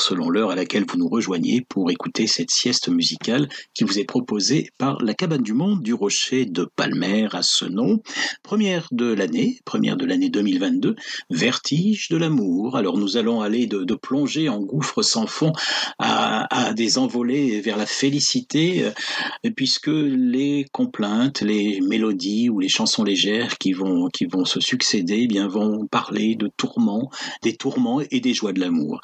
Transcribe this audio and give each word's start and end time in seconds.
selon 0.00 0.30
l'heure 0.30 0.50
à 0.50 0.54
laquelle 0.54 0.84
vous 0.88 0.98
nous 0.98 1.08
rejoignez 1.08 1.60
pour 1.60 1.90
écouter 1.90 2.26
cette 2.26 2.50
sieste 2.50 2.88
musicale 2.88 3.48
qui 3.74 3.84
vous 3.84 3.98
est 3.98 4.04
proposée 4.04 4.70
par 4.78 5.02
la 5.02 5.14
Cabane 5.14 5.42
du 5.42 5.52
Monde 5.52 5.82
du 5.82 5.94
Rocher 5.94 6.44
de 6.44 6.64
Palmer 6.76 7.28
à 7.32 7.42
ce 7.42 7.64
nom. 7.64 8.00
Première 8.42 8.88
de 8.92 9.12
l'année, 9.12 9.60
première 9.64 9.96
de 9.96 10.04
l'année 10.04 10.30
2022, 10.30 10.96
Vertige 11.30 12.08
de 12.08 12.16
l'amour. 12.16 12.76
Alors 12.76 12.98
nous 12.98 13.16
allons 13.16 13.40
aller 13.40 13.66
de, 13.66 13.84
de 13.84 13.94
plonger 13.94 14.48
en 14.48 14.60
gouffre 14.60 15.02
sans 15.02 15.26
fond 15.26 15.52
à, 15.98 16.68
à 16.68 16.72
des 16.72 16.98
envolées 16.98 17.60
vers 17.60 17.76
la 17.76 17.86
félicité, 17.86 18.84
euh, 18.84 19.50
puisque 19.54 19.88
les 19.88 20.66
complaintes, 20.72 21.40
les 21.40 21.80
mélodies 21.80 22.50
ou 22.50 22.60
les 22.60 22.68
chansons 22.68 23.04
légères 23.04 23.58
qui 23.58 23.72
vont, 23.72 24.08
qui 24.08 24.26
vont 24.26 24.44
se 24.44 24.60
succéder, 24.60 25.20
eh 25.22 25.26
bien 25.26 25.48
vont 25.48 25.86
parler 25.86 26.34
de 26.34 26.50
tourments, 26.56 27.10
des 27.42 27.56
tourments 27.56 28.00
et 28.10 28.20
des 28.20 28.34
joies 28.34 28.52
de 28.52 28.60
l'amour. 28.60 29.00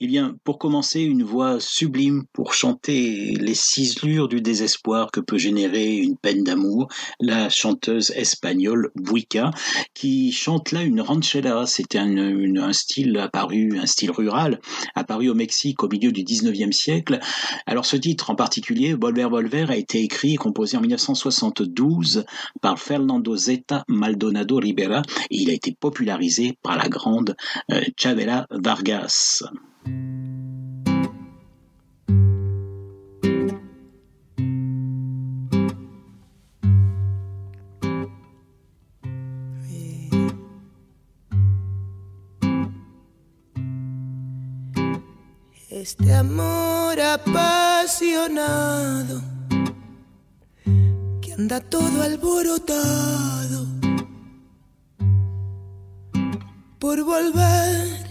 Eh 0.00 0.06
bien, 0.06 0.35
pour 0.44 0.58
commencer, 0.58 1.00
une 1.00 1.22
voix 1.22 1.58
sublime 1.60 2.24
pour 2.32 2.54
chanter 2.54 3.36
les 3.38 3.54
ciselures 3.54 4.28
du 4.28 4.40
désespoir 4.40 5.10
que 5.10 5.20
peut 5.20 5.38
générer 5.38 5.96
une 5.96 6.16
peine 6.16 6.44
d'amour, 6.44 6.88
la 7.20 7.48
chanteuse 7.48 8.10
espagnole 8.12 8.90
Buica, 8.96 9.50
qui 9.94 10.32
chante 10.32 10.72
là 10.72 10.82
une 10.82 11.00
ranchera. 11.00 11.66
C'était 11.66 11.98
un, 11.98 12.72
style 12.72 13.18
apparu, 13.18 13.78
un 13.78 13.86
style 13.86 14.10
rural, 14.10 14.60
apparu 14.94 15.28
au 15.28 15.34
Mexique 15.34 15.82
au 15.82 15.88
milieu 15.88 16.12
du 16.12 16.22
19e 16.22 16.72
siècle. 16.72 17.20
Alors 17.66 17.86
ce 17.86 17.96
titre 17.96 18.30
en 18.30 18.34
particulier, 18.34 18.94
Volver 18.94 19.28
Volver, 19.28 19.66
a 19.68 19.76
été 19.76 20.02
écrit 20.02 20.34
et 20.34 20.36
composé 20.36 20.76
en 20.76 20.80
1972 20.80 22.24
par 22.60 22.78
Fernando 22.78 23.36
Zeta 23.36 23.84
Maldonado 23.88 24.56
Rivera 24.56 25.02
et 25.30 25.36
il 25.36 25.50
a 25.50 25.52
été 25.52 25.72
popularisé 25.72 26.58
par 26.62 26.76
la 26.76 26.88
grande 26.88 27.36
euh, 27.70 27.80
Chavela 27.96 28.46
Vargas. 28.50 29.42
Este 45.88 46.12
amor 46.12 47.00
apasionado 47.00 48.42
que 51.22 51.32
anda 51.32 51.60
todo 51.60 52.02
alborotado 52.02 53.66
por 56.80 57.04
volver. 57.04 58.04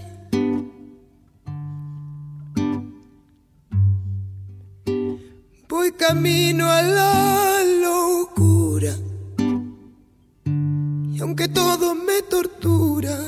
Voy 5.68 5.92
camino 5.92 6.72
a 6.72 6.82
la 6.82 7.62
locura 7.84 8.96
y 11.12 11.20
aunque 11.20 11.50
todo 11.50 11.94
me 11.94 12.22
tortura, 12.22 13.20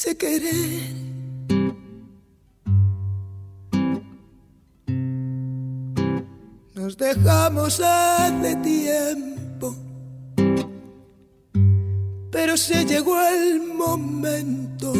sé 0.00 0.16
querer. 0.16 0.94
Nos 6.76 6.96
dejamos 6.96 7.80
hace 7.80 8.54
tiempo, 8.62 9.74
pero 12.30 12.56
se 12.56 12.84
llegó 12.84 13.20
el 13.20 13.60
momento 13.60 14.92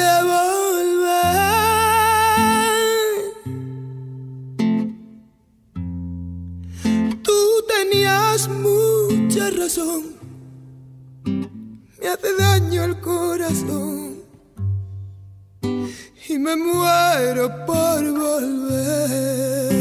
de 0.00 0.12
volver. 0.30 1.06
Tú 7.22 7.40
tenías 7.66 8.46
mucha 8.48 9.48
razón 9.50 10.15
me 12.06 12.12
hace 12.12 12.36
daño 12.36 12.84
el 12.84 13.00
corazón 13.00 14.18
y 16.28 16.38
me 16.38 16.54
muero 16.54 17.66
por 17.66 18.12
volver. 18.12 19.75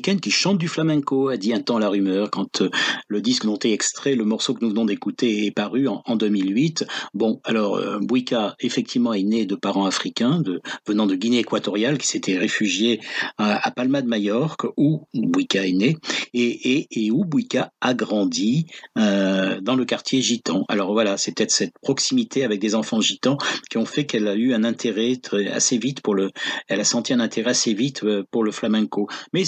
Qui 0.00 0.30
chante 0.30 0.58
du 0.58 0.68
flamenco, 0.68 1.28
a 1.28 1.36
dit 1.36 1.52
un 1.52 1.60
temps 1.60 1.78
la 1.78 1.88
rumeur 1.88 2.30
quand 2.30 2.62
euh, 2.62 2.70
le 3.08 3.20
disque 3.20 3.44
dont 3.44 3.58
est 3.58 3.72
extrait 3.72 4.14
le 4.14 4.24
morceau 4.24 4.54
que 4.54 4.64
nous 4.64 4.70
venons 4.70 4.84
d'écouter 4.84 5.46
est 5.46 5.50
paru 5.50 5.88
en, 5.88 6.16
2008. 6.16 6.86
Bon, 7.14 7.40
alors 7.44 7.76
euh, 7.76 7.98
Bouika 8.00 8.54
effectivement 8.60 9.12
est 9.12 9.22
née 9.22 9.46
de 9.46 9.54
parents 9.54 9.86
africains 9.86 10.42
venant 10.86 11.06
de 11.06 11.14
Guinée 11.14 11.38
équatoriale 11.38 11.98
qui 11.98 12.06
s'étaient 12.06 12.38
réfugiés 12.38 13.00
à, 13.38 13.70
Palma 13.70 14.02
de 14.02 14.08
Majorque 14.08 14.66
où 14.76 15.06
Bouika 15.14 15.66
est 15.66 15.72
née 15.72 15.96
et, 16.34 17.10
où 17.10 17.24
Bouika 17.24 17.72
a 17.80 17.94
grandi 17.94 18.66
euh, 18.98 19.60
dans 19.60 19.76
le 19.76 19.84
quartier 19.84 20.22
gitan. 20.22 20.64
Alors 20.68 20.92
voilà, 20.92 21.16
c'est 21.16 21.34
peut-être 21.34 21.50
cette 21.50 21.74
proximité 21.82 22.44
avec 22.44 22.60
des 22.60 22.74
enfants 22.74 23.00
gitans 23.00 23.36
qui 23.70 23.78
ont 23.78 23.86
fait 23.86 24.06
qu'elle 24.06 24.28
a 24.28 24.34
eu 24.34 24.54
un 24.54 24.64
intérêt 24.64 25.20
assez 25.52 25.78
vite 25.78 26.00
pour 26.00 26.14
le, 26.14 26.30
elle 26.68 26.80
a 26.80 26.84
senti 26.84 27.12
un 27.12 27.20
intérêt 27.20 27.50
assez 27.50 27.74
vite 27.74 28.04
pour 28.30 28.44
le 28.44 28.50
flamenco. 28.50 29.08
Mais 29.32 29.44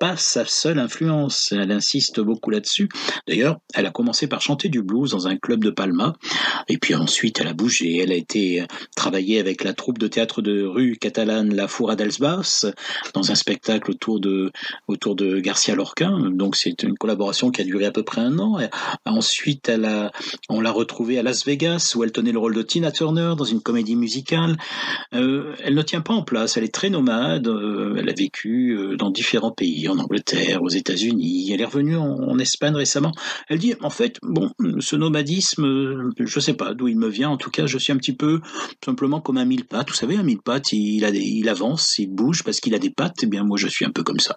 pas 0.00 0.16
sa 0.16 0.44
seule 0.46 0.78
influence. 0.78 1.52
Elle 1.52 1.70
insiste 1.70 2.20
beaucoup 2.20 2.50
là-dessus. 2.50 2.88
D'ailleurs, 3.28 3.58
elle 3.74 3.84
a 3.86 3.90
commencé 3.90 4.26
par 4.26 4.40
chanter 4.40 4.70
du 4.70 4.82
blues 4.82 5.10
dans 5.10 5.28
un 5.28 5.36
club 5.36 5.62
de 5.62 5.70
Palma. 5.70 6.14
Et 6.68 6.78
puis 6.78 6.94
ensuite, 6.94 7.38
elle 7.40 7.48
a 7.48 7.52
bougé. 7.52 7.98
Elle 7.98 8.10
a 8.10 8.16
été 8.16 8.62
euh, 8.62 8.64
travailler 8.96 9.38
avec 9.38 9.62
la 9.62 9.74
troupe 9.74 9.98
de 9.98 10.08
théâtre 10.08 10.40
de 10.40 10.64
rue 10.64 10.96
catalane 10.96 11.54
La 11.54 11.68
Foura 11.68 11.96
d'Elsbas 11.96 12.66
dans 13.12 13.30
un 13.30 13.34
spectacle 13.34 13.90
autour 13.90 14.20
de, 14.20 14.50
autour 14.88 15.16
de 15.16 15.38
Garcia 15.38 15.74
Lorca. 15.74 16.10
Donc 16.30 16.56
c'est 16.56 16.82
une 16.82 16.96
collaboration 16.96 17.50
qui 17.50 17.60
a 17.60 17.64
duré 17.64 17.84
à 17.84 17.92
peu 17.92 18.02
près 18.02 18.22
un 18.22 18.38
an. 18.38 18.58
ensuite, 19.04 19.68
elle 19.68 19.84
a, 19.84 20.12
on 20.48 20.62
l'a 20.62 20.72
retrouvée 20.72 21.18
à 21.18 21.22
Las 21.22 21.44
Vegas 21.44 21.92
où 21.94 22.04
elle 22.04 22.12
tenait 22.12 22.32
le 22.32 22.38
rôle 22.38 22.54
de 22.54 22.62
Tina 22.62 22.90
Turner 22.90 23.34
dans 23.36 23.44
une 23.44 23.60
comédie 23.60 23.96
musicale. 23.96 24.56
Euh, 25.12 25.54
elle 25.62 25.74
ne 25.74 25.82
tient 25.82 26.00
pas 26.00 26.14
en 26.14 26.22
place. 26.22 26.56
Elle 26.56 26.64
est 26.64 26.74
très 26.74 26.88
nomade. 26.88 27.48
Euh, 27.48 27.96
elle 27.98 28.08
a 28.08 28.14
vécu 28.14 28.96
dans 28.96 29.10
différents 29.10 29.50
pays, 29.50 29.89
en 29.90 29.98
Angleterre, 29.98 30.62
aux 30.62 30.68
États-Unis. 30.68 31.50
Elle 31.52 31.60
est 31.60 31.64
revenue 31.64 31.96
en, 31.96 32.38
Espagne 32.38 32.74
récemment. 32.74 33.12
Elle 33.48 33.58
dit, 33.58 33.74
en 33.82 33.90
fait, 33.90 34.16
bon, 34.22 34.50
ce 34.78 34.96
nomadisme, 34.96 36.10
je 36.18 36.22
ne 36.22 36.40
sais 36.40 36.54
pas 36.54 36.72
d'où 36.74 36.88
il 36.88 36.98
me 36.98 37.08
vient. 37.08 37.28
En 37.28 37.36
tout 37.36 37.50
cas, 37.50 37.66
je 37.66 37.76
suis 37.76 37.92
un 37.92 37.96
petit 37.96 38.14
peu 38.14 38.40
simplement 38.84 39.20
comme 39.20 39.36
un 39.36 39.44
mille 39.44 39.66
pattes. 39.66 39.90
Vous 39.90 39.96
savez, 39.96 40.16
un 40.16 40.22
mille 40.22 40.40
pattes, 40.40 40.72
il 40.72 41.48
avance, 41.48 41.98
il 41.98 42.08
bouge 42.08 42.42
parce 42.42 42.60
qu'il 42.60 42.74
a 42.74 42.78
des 42.78 42.90
pattes. 42.90 43.18
Eh 43.22 43.26
bien, 43.26 43.44
moi, 43.44 43.58
je 43.58 43.68
suis 43.68 43.84
un 43.84 43.90
peu 43.90 44.02
comme 44.02 44.20
ça. 44.20 44.36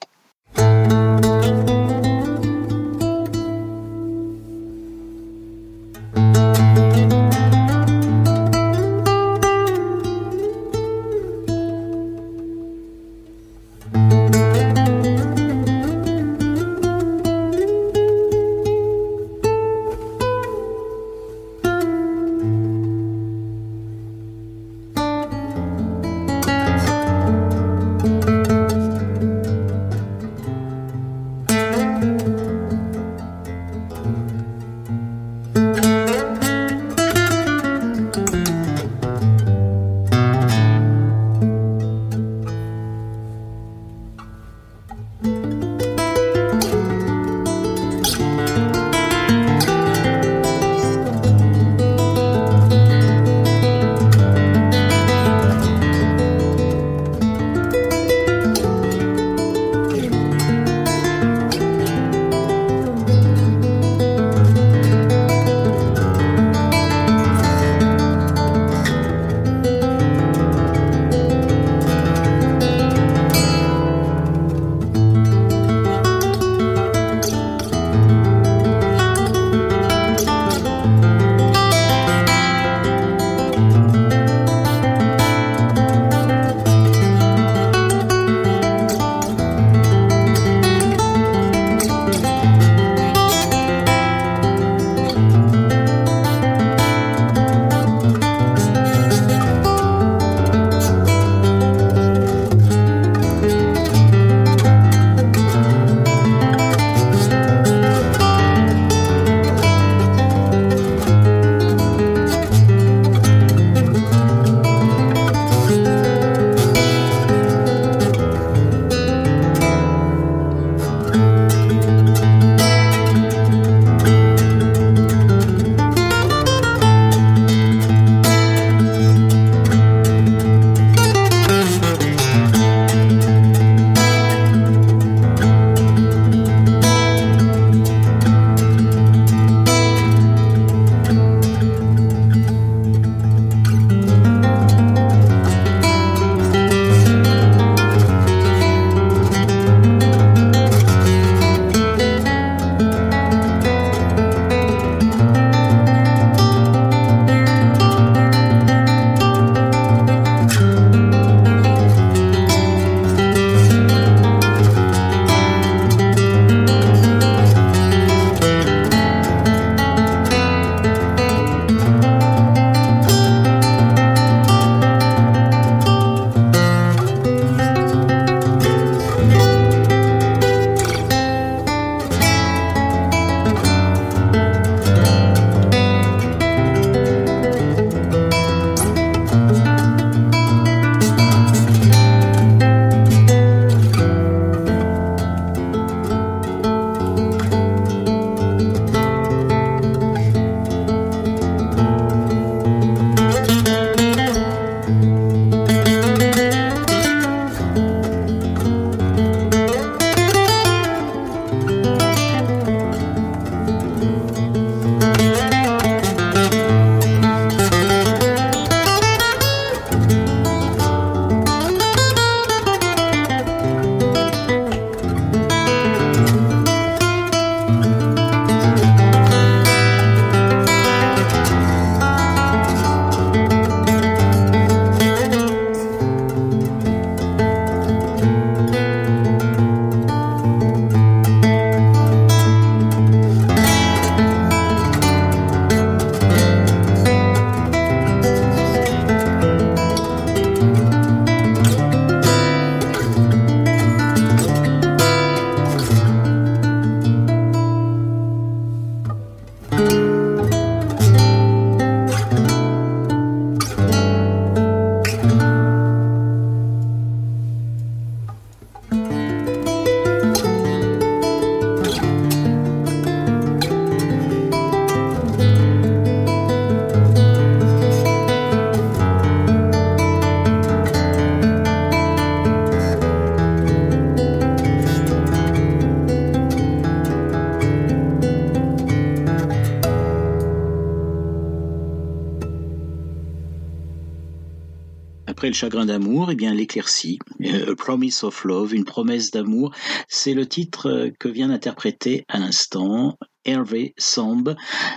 Chagrin 295.53 295.85
d'amour, 295.85 296.29
eh 296.31 296.35
bien 296.35 296.53
l'éclaircie, 296.53 297.19
euh, 297.41 297.71
A 297.71 297.75
Promise 297.75 298.23
of 298.23 298.43
Love, 298.43 298.73
une 298.73 298.85
promesse 298.85 299.31
d'amour, 299.31 299.71
c'est 300.07 300.33
le 300.33 300.47
titre 300.47 300.89
euh, 300.89 301.09
que 301.19 301.27
vient 301.27 301.47
d'interpréter 301.47 302.25
à 302.27 302.39
l'instant 302.39 303.17
Hervé 303.45 303.93
Samb, 303.97 304.55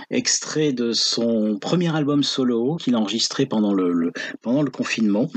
extrait 0.09 0.73
de 0.73 0.93
son 0.93 1.57
premier 1.59 1.95
album 1.95 2.23
solo 2.23 2.77
qu'il 2.77 2.95
a 2.95 2.99
enregistré 2.99 3.45
pendant 3.45 3.73
le, 3.73 4.11
confinement. 4.71 5.29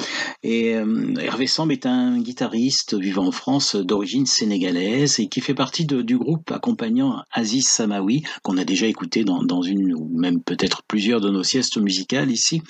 Et 0.42 0.74
euh, 0.74 1.14
Hervé 1.20 1.46
Samb 1.46 1.70
est 1.70 1.86
un 1.86 2.18
guitariste 2.18 2.94
vivant 2.94 3.26
en 3.26 3.32
France 3.32 3.76
d'origine 3.76 4.26
sénégalaise 4.26 5.20
et 5.20 5.28
qui 5.28 5.40
fait 5.40 5.54
partie 5.54 5.84
du 5.84 6.18
groupe 6.18 6.50
accompagnant 6.52 7.22
Aziz 7.32 7.66
Samawi, 7.66 8.22
qu'on 8.42 8.58
a 8.58 8.64
déjà 8.64 8.86
écouté 8.86 9.24
dans, 9.24 9.42
dans 9.42 9.62
une 9.62 9.94
ou 9.94 10.08
même 10.12 10.42
peut-être 10.42 10.82
plusieurs 10.82 11.20
de 11.20 11.30
nos 11.30 11.42
siestes 11.42 11.78
musicales 11.78 12.30
ici, 12.30 12.62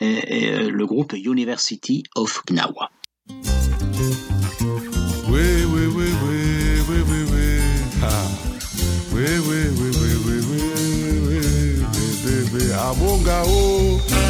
et, 0.00 0.50
euh, 0.50 0.70
le 0.70 0.86
groupe 0.86 1.12
University 1.12 2.02
of 2.14 2.42
Gnawa. 2.46 2.90
Oui, 5.28 5.40
oui, 5.72 5.86
oui, 5.94 6.04
oui, 6.24 6.29
bunga 12.94 13.42
bunga. 13.46 14.29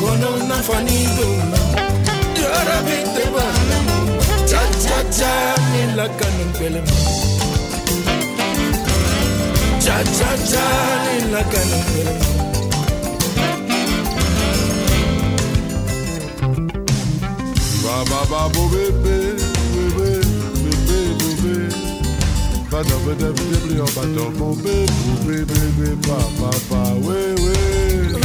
Makono 0.00 0.36
na 0.48 0.54
fani 0.62 1.06
dunga 1.16 1.58
Yarabite 2.42 3.24
bana 3.34 3.76
mama 3.86 4.46
Cha 4.48 4.62
cha 4.82 4.98
cha 5.18 5.32
ni 5.72 5.94
la 5.96 6.06
kanun 6.18 6.52
pele 6.58 6.80
mama 6.88 7.12
Cha 9.84 9.96
cha 10.16 10.30
cha 10.50 10.64
ni 11.04 11.32
la 11.32 11.42
kanun 11.52 11.82
pele 11.92 12.14
mama 12.20 12.40
ba 17.84 17.96
ba 18.10 18.20
ba 18.30 18.40
bo 18.54 18.62
be 18.72 18.84
be 19.02 19.16
be 19.72 19.84
be 19.96 20.10
be 20.62 20.72
be 20.86 20.98
be 21.18 21.30
be 21.42 21.54
ba 22.70 22.80
da 22.88 22.96
ba 23.04 23.12
da 23.20 23.28
ba 23.36 23.44
da 23.52 23.58
ba 23.78 23.86
ba 23.94 24.02
da 24.16 24.24
be 24.28 24.32
bo 24.38 24.48
be 24.64 25.36
be 25.50 25.60
be 25.78 25.88
ba 26.06 26.18
ba 26.38 26.50
ba 26.70 26.82
we 27.04 27.20
we 27.42 28.19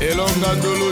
Elonga 0.00 0.54
dolo 0.60 0.90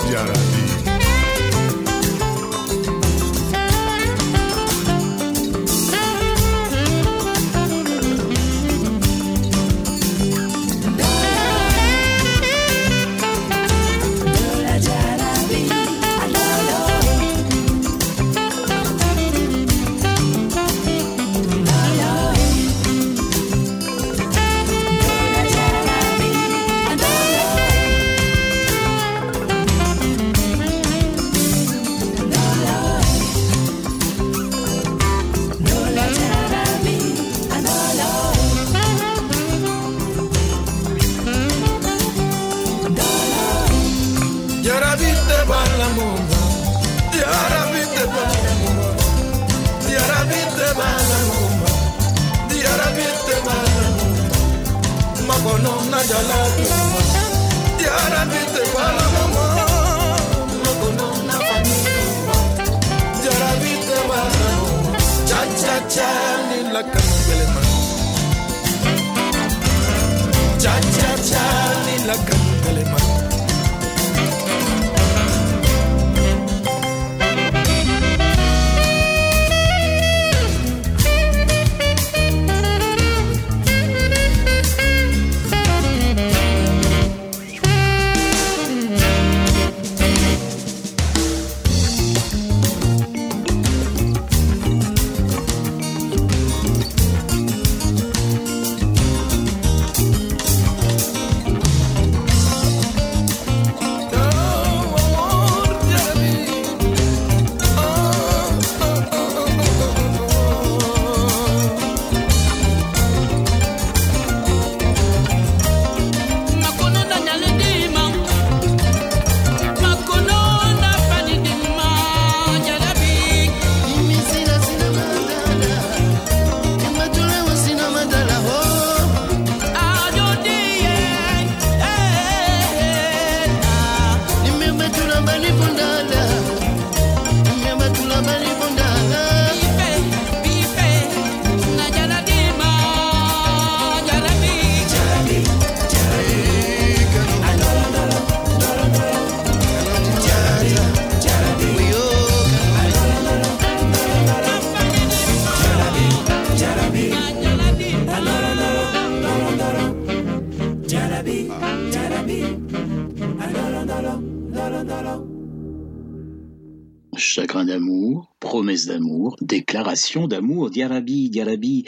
déclaration 169.91 170.29
d'amour, 170.29 170.71
diarabi, 170.71 171.31
diarabi, 171.31 171.85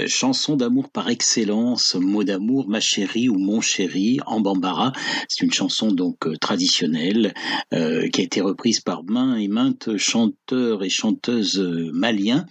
euh, 0.00 0.06
chanson 0.06 0.56
d'amour 0.56 0.90
par 0.90 1.08
excellence, 1.08 1.94
mot 1.94 2.24
d'amour, 2.24 2.68
ma 2.68 2.80
chérie 2.80 3.28
ou 3.28 3.38
mon 3.38 3.60
chéri, 3.60 4.18
en 4.26 4.40
bambara. 4.40 4.92
C'est 5.28 5.44
une 5.44 5.52
chanson 5.52 5.92
donc 5.92 6.26
euh, 6.26 6.36
traditionnelle 6.36 7.34
euh, 7.74 8.08
qui 8.08 8.20
a 8.20 8.24
été 8.24 8.40
reprise 8.40 8.80
par 8.80 9.04
main 9.04 9.36
et 9.36 9.48
maintes 9.48 9.96
chanteurs 9.96 10.82
et 10.84 10.90
chanteuses 10.90 11.60
maliens. 11.92 12.46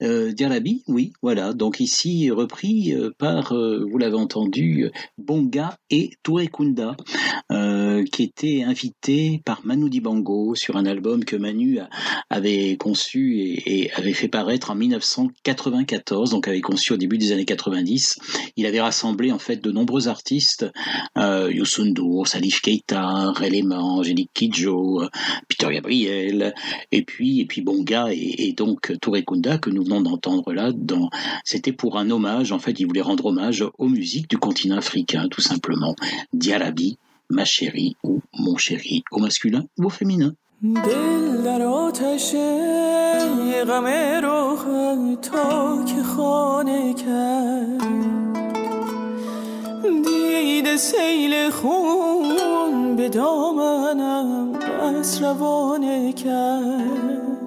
diarabi, 0.00 0.82
oui, 0.88 1.12
voilà. 1.22 1.52
Donc 1.52 1.80
ici 1.80 2.30
repris 2.30 2.94
par, 3.18 3.54
vous 3.54 3.98
l'avez 3.98 4.16
entendu, 4.16 4.90
Bonga 5.18 5.76
et 5.90 6.10
Touré 6.22 6.48
Kunda, 6.48 6.96
qui 8.12 8.22
étaient 8.22 8.62
invités 8.62 9.42
par 9.44 9.64
Manu 9.64 9.90
Dibango 9.90 10.54
sur 10.54 10.76
un 10.76 10.86
album 10.86 11.24
que 11.24 11.36
Manu 11.36 11.80
avait 12.30 12.76
conçu 12.76 13.38
et, 13.66 13.90
avait 13.94 14.12
fait 14.12 14.28
paraître 14.28 14.70
en 14.70 14.74
1994, 14.74 16.30
donc 16.30 16.48
avait 16.48 16.60
conçu 16.60 16.87
au 16.92 16.96
début 16.96 17.18
des 17.18 17.32
années 17.32 17.44
90. 17.44 18.18
Il 18.56 18.66
avait 18.66 18.80
rassemblé 18.80 19.32
en 19.32 19.38
fait 19.38 19.56
de 19.56 19.70
nombreux 19.70 20.08
artistes, 20.08 20.66
euh, 21.16 21.50
Youssou 21.52 22.24
Salif 22.24 22.60
Keita, 22.60 23.32
Relema, 23.32 23.78
Angélique 23.78 24.30
Kidjo, 24.34 25.02
euh, 25.02 25.08
Peter 25.48 25.68
Gabriel, 25.72 26.54
et 26.92 27.02
puis 27.02 27.40
et 27.40 27.46
puis 27.46 27.60
Bonga 27.60 28.08
et, 28.12 28.52
donc 28.56 28.92
Touré 29.00 29.24
Kunda 29.24 29.58
que 29.58 29.70
nous 29.70 29.84
venons 29.84 30.00
d'entendre 30.00 30.52
là. 30.52 30.70
C'était 31.44 31.72
pour 31.72 31.98
un 31.98 32.10
hommage. 32.10 32.52
En 32.52 32.58
fait, 32.58 32.78
il 32.80 32.86
voulait 32.86 33.00
rendre 33.00 33.26
hommage 33.26 33.64
aux 33.78 33.88
musiques 33.88 34.28
du 34.30 34.38
continent 34.38 34.76
africain, 34.76 35.28
tout 35.30 35.40
simplement. 35.40 35.94
Dialabi, 36.32 36.98
ma 37.30 37.44
chérie 37.44 37.96
ou 38.02 38.20
mon 38.32 38.56
chéri, 38.56 39.02
au 39.10 39.18
masculin 39.18 39.64
ou 39.78 39.86
au 39.86 39.90
féminin. 39.90 40.34
دل 40.62 41.27
در 41.48 41.62
آتش 41.62 42.34
غم 43.68 43.86
روح 44.22 44.64
تا 45.22 45.84
که 45.84 46.02
خانه 46.02 46.94
کرد. 46.94 47.82
دید 50.04 50.76
سیل 50.76 51.50
خون 51.50 52.96
به 52.96 53.08
دامنم 53.08 54.52
بس 54.52 55.22
روانه 55.22 56.12
کرد. 56.12 57.37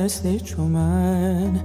بنشسته 0.00 0.40
چو 0.40 0.62
من. 0.62 1.60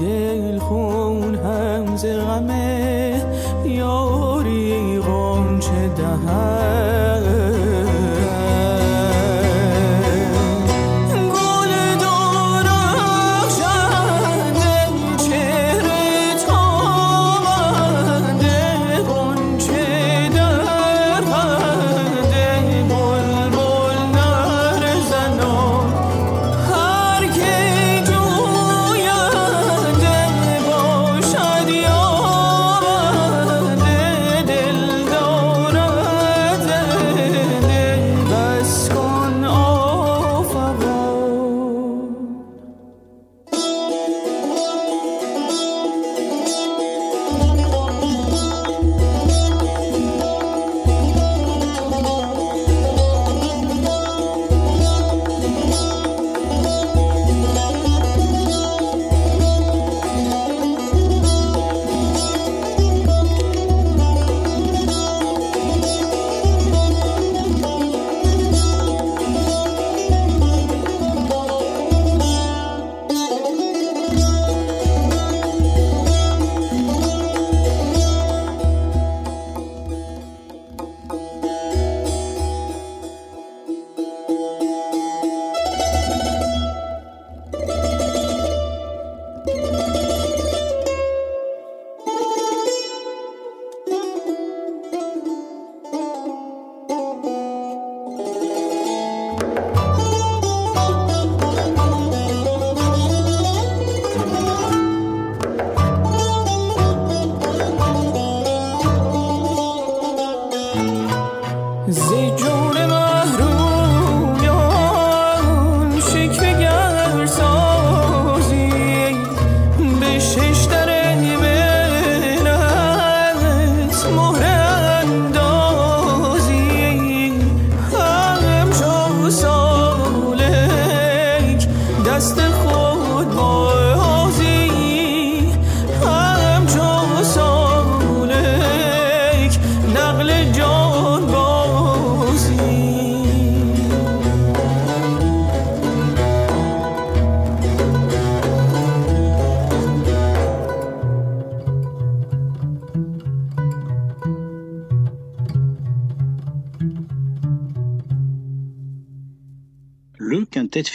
دل 0.00 0.58
خون 0.58 1.34
هم 1.34 1.96
ز 1.96 2.04
غمه. 2.06 3.22
یاری 3.64 4.98
غنچه 4.98 5.88
دهن 5.96 6.55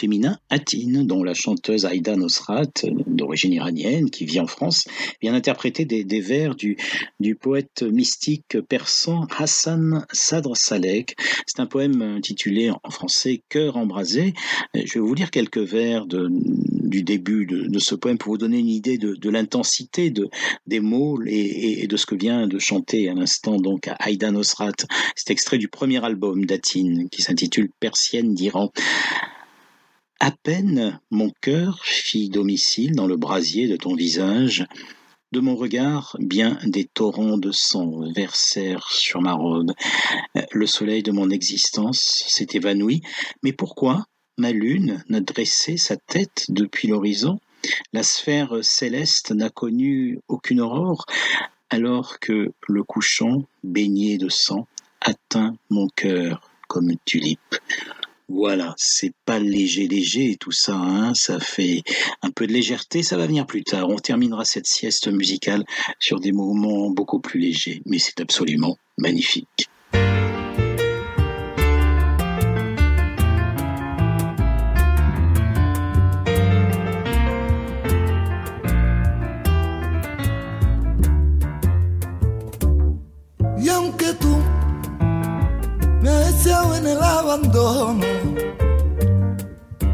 féminin 0.02 0.40
Atine, 0.50 1.06
dont 1.06 1.24
la 1.24 1.36
chanteuse 1.36 1.86
Aïda 1.86 2.16
Nosrat, 2.16 2.72
d'origine 3.06 3.54
iranienne, 3.54 4.10
qui 4.10 4.26
vit 4.26 4.40
en 4.40 4.48
France, 4.48 4.88
vient 5.22 5.36
interpréter 5.36 5.86
des, 5.86 6.22
vers 6.22 6.56
du, 6.56 6.76
poète 7.40 7.84
mystique 7.84 8.58
persan 8.68 9.28
Hassan 9.38 10.08
Sadr 10.12 10.58
Salek. 10.58 11.16
C'est 11.46 11.60
un 11.60 11.68
poème 11.68 12.02
intitulé 12.02 12.72
en 12.72 12.90
français 12.90 13.44
Cœur 13.50 13.78
embrasé. 13.78 14.34
Je 14.74 14.94
vais 14.96 15.00
vous 15.00 15.14
lire 15.14 15.30
quelques 15.30 15.60
vers 15.60 16.08
du 16.08 17.04
début 17.04 17.46
de, 17.46 17.80
ce 17.80 17.94
poème 17.94 18.18
pour 18.18 18.32
vous 18.32 18.40
donner 18.40 18.58
une 18.58 18.70
idée 18.70 18.98
de, 18.98 19.30
l'intensité 19.30 20.10
de, 20.10 20.30
des 20.66 20.80
mots 20.80 21.22
et, 21.28 21.86
de 21.86 21.98
ce 21.98 22.08
que 22.08 22.16
vient 22.16 22.48
de 22.48 22.58
chanter 22.58 23.08
à 23.08 23.14
l'instant 23.14 23.58
donc 23.58 23.88
Aïda 24.00 24.32
Nosrat. 24.32 24.72
C'est 25.16 25.30
extrait 25.30 25.60
du 25.60 25.68
premier 25.68 26.04
album 26.04 26.46
d'Atine 26.46 27.08
qui 27.10 27.22
s'intitule 27.22 27.70
Persienne 27.80 28.34
d'Iran. 28.34 28.72
À 30.24 30.30
peine 30.30 31.00
mon 31.10 31.32
cœur 31.42 31.80
fit 31.84 32.30
domicile 32.30 32.92
dans 32.92 33.08
le 33.08 33.18
brasier 33.18 33.68
de 33.68 33.76
ton 33.76 33.96
visage, 33.96 34.68
de 35.32 35.40
mon 35.40 35.56
regard, 35.56 36.16
bien 36.20 36.60
des 36.64 36.86
torrents 36.86 37.40
de 37.40 37.52
sang 37.52 38.02
versèrent 38.14 38.92
sur 38.92 39.20
ma 39.20 39.34
robe. 39.34 39.72
Le 40.52 40.68
soleil 40.68 41.02
de 41.02 41.12
mon 41.12 41.32
existence 41.32 42.24
s'est 42.28 42.50
évanoui, 42.54 43.02
mais 43.42 43.52
pourquoi 43.52 44.06
ma 44.38 44.52
lune 44.52 45.04
n'a 45.10 45.22
dressé 45.22 45.78
sa 45.78 45.98
tête 45.98 46.46
depuis 46.50 46.88
l'horizon? 46.88 47.40
La 47.92 48.04
sphère 48.04 48.60
céleste 48.62 49.32
n'a 49.32 49.50
connu 49.50 50.20
aucune 50.28 50.62
aurore, 50.62 51.08
alors 51.72 52.20
que 52.20 52.52
le 52.68 52.84
couchant, 52.84 53.46
baigné 53.64 54.20
de 54.20 54.30
sang, 54.30 54.68
atteint 55.02 55.56
mon 55.72 55.88
cœur 55.88 56.48
comme 56.68 56.94
tulipe. 57.06 57.56
Voilà, 58.34 58.74
c'est 58.78 59.12
pas 59.26 59.40
léger, 59.40 59.90
léger 59.90 60.38
tout 60.40 60.54
ça, 60.54 60.74
hein, 60.74 61.14
ça 61.14 61.42
fait 61.42 61.84
un 62.22 62.32
peu 62.32 62.48
de 62.48 62.54
légèreté, 62.54 63.04
ça 63.04 63.18
va 63.18 63.28
venir 63.28 63.46
plus 63.46 63.64
tard. 63.64 63.90
On 63.90 63.98
terminera 63.98 64.46
cette 64.46 64.68
sieste 64.68 65.10
musicale 65.10 65.66
sur 66.00 66.22
des 66.22 66.32
moments 66.32 66.90
beaucoup 66.92 67.20
plus 67.20 67.42
légers, 67.42 67.82
mais 67.86 68.00
c'est 68.00 68.22
absolument 68.22 68.78
magnifique. 68.98 69.71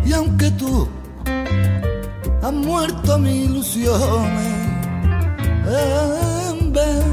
Y 0.05 0.11
aunque 0.11 0.49
tú 0.51 0.87
has 2.41 2.51
muerto 2.51 3.19
mis 3.19 3.45
ilusiones, 3.45 4.55
en 6.49 6.73
vez 6.73 7.05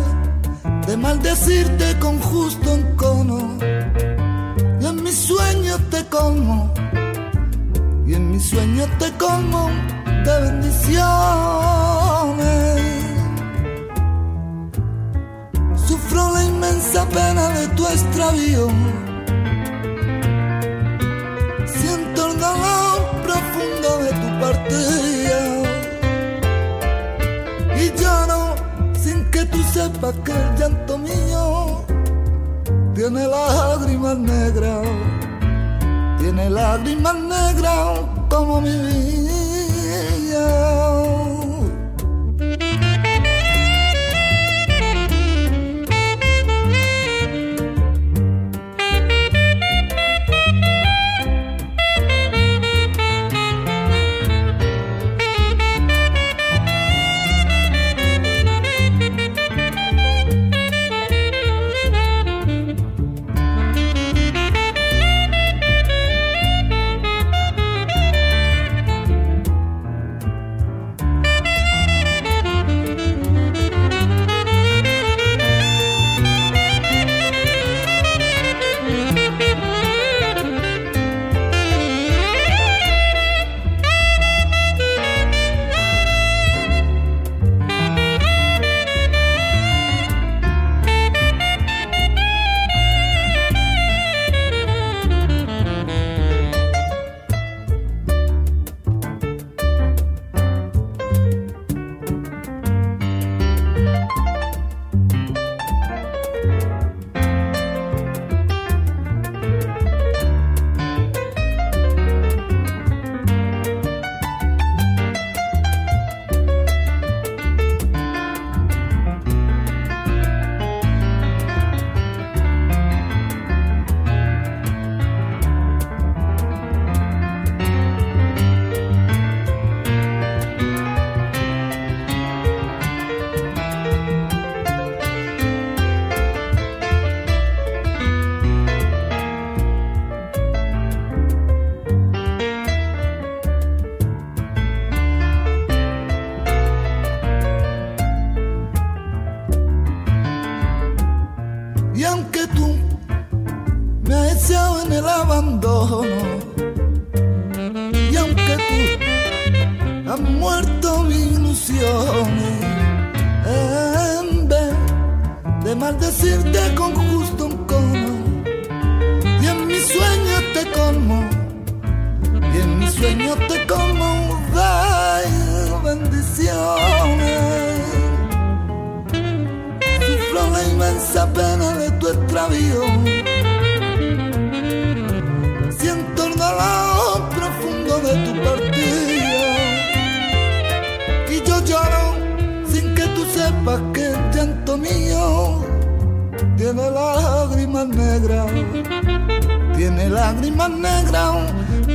de 0.86 0.96
maldecirte 0.96 1.98
con 1.98 2.18
justo 2.20 2.72
encono, 2.72 3.58
y 4.80 4.86
en 4.86 5.02
mis 5.02 5.14
sueños 5.14 5.78
te 5.90 6.02
colmo, 6.06 6.72
y 8.06 8.14
en 8.14 8.30
mis 8.30 8.48
sueños 8.48 8.88
te 8.98 9.12
colmo 9.18 9.68
de 10.24 10.40
bendiciones. 10.40 11.04
Sufro 15.86 16.32
la 16.32 16.44
inmensa 16.44 17.06
pena 17.10 17.48
de 17.50 17.68
tu 17.76 17.86
extravío. 17.86 19.03
Sepas 29.74 30.14
que 30.24 30.30
el 30.30 30.56
llanto 30.56 30.96
mío 30.98 31.84
tiene 32.94 33.26
lágrimas 33.26 34.16
negras. 34.18 34.86
Tiene 36.20 36.48
lágrimas 36.48 37.16
negras 37.16 37.98
como 38.30 38.60
mi 38.60 38.70
vida. 38.70 40.44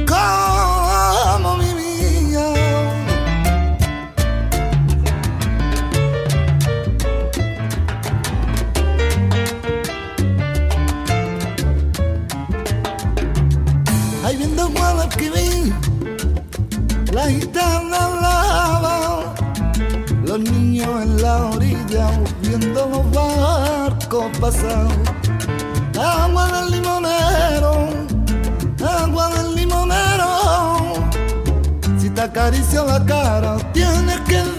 como 0.07 1.57
mi 1.57 1.73
mío. 1.73 2.53
Hay 14.23 14.37
viendo 14.37 14.69
guapas 14.69 15.15
que 15.17 15.29
vi, 15.29 15.73
la 17.11 17.27
gitana 17.27 18.09
lava, 18.21 19.33
los 20.23 20.39
niños 20.39 21.03
en 21.03 21.21
la 21.21 21.45
orilla 21.45 22.09
viendo 22.41 22.87
los 22.87 23.11
barcos 23.11 24.25
pasar, 24.39 24.87
agua 25.97 26.47
del 26.53 26.71
limón 26.71 26.98
te 32.19 32.25
acaricio 32.25 32.85
la 32.85 32.99
cara 33.05 33.55
tienes 33.71 34.19
que 34.27 34.58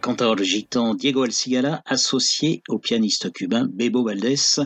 Le 0.00 0.02
canteur 0.02 0.38
gitan 0.38 0.94
Diego 0.94 1.26
El 1.26 1.32
Cigala 1.32 1.82
associé 1.84 2.62
au 2.70 2.78
pianiste 2.78 3.30
cubain 3.34 3.68
Bebo 3.70 4.02
Valdés. 4.02 4.58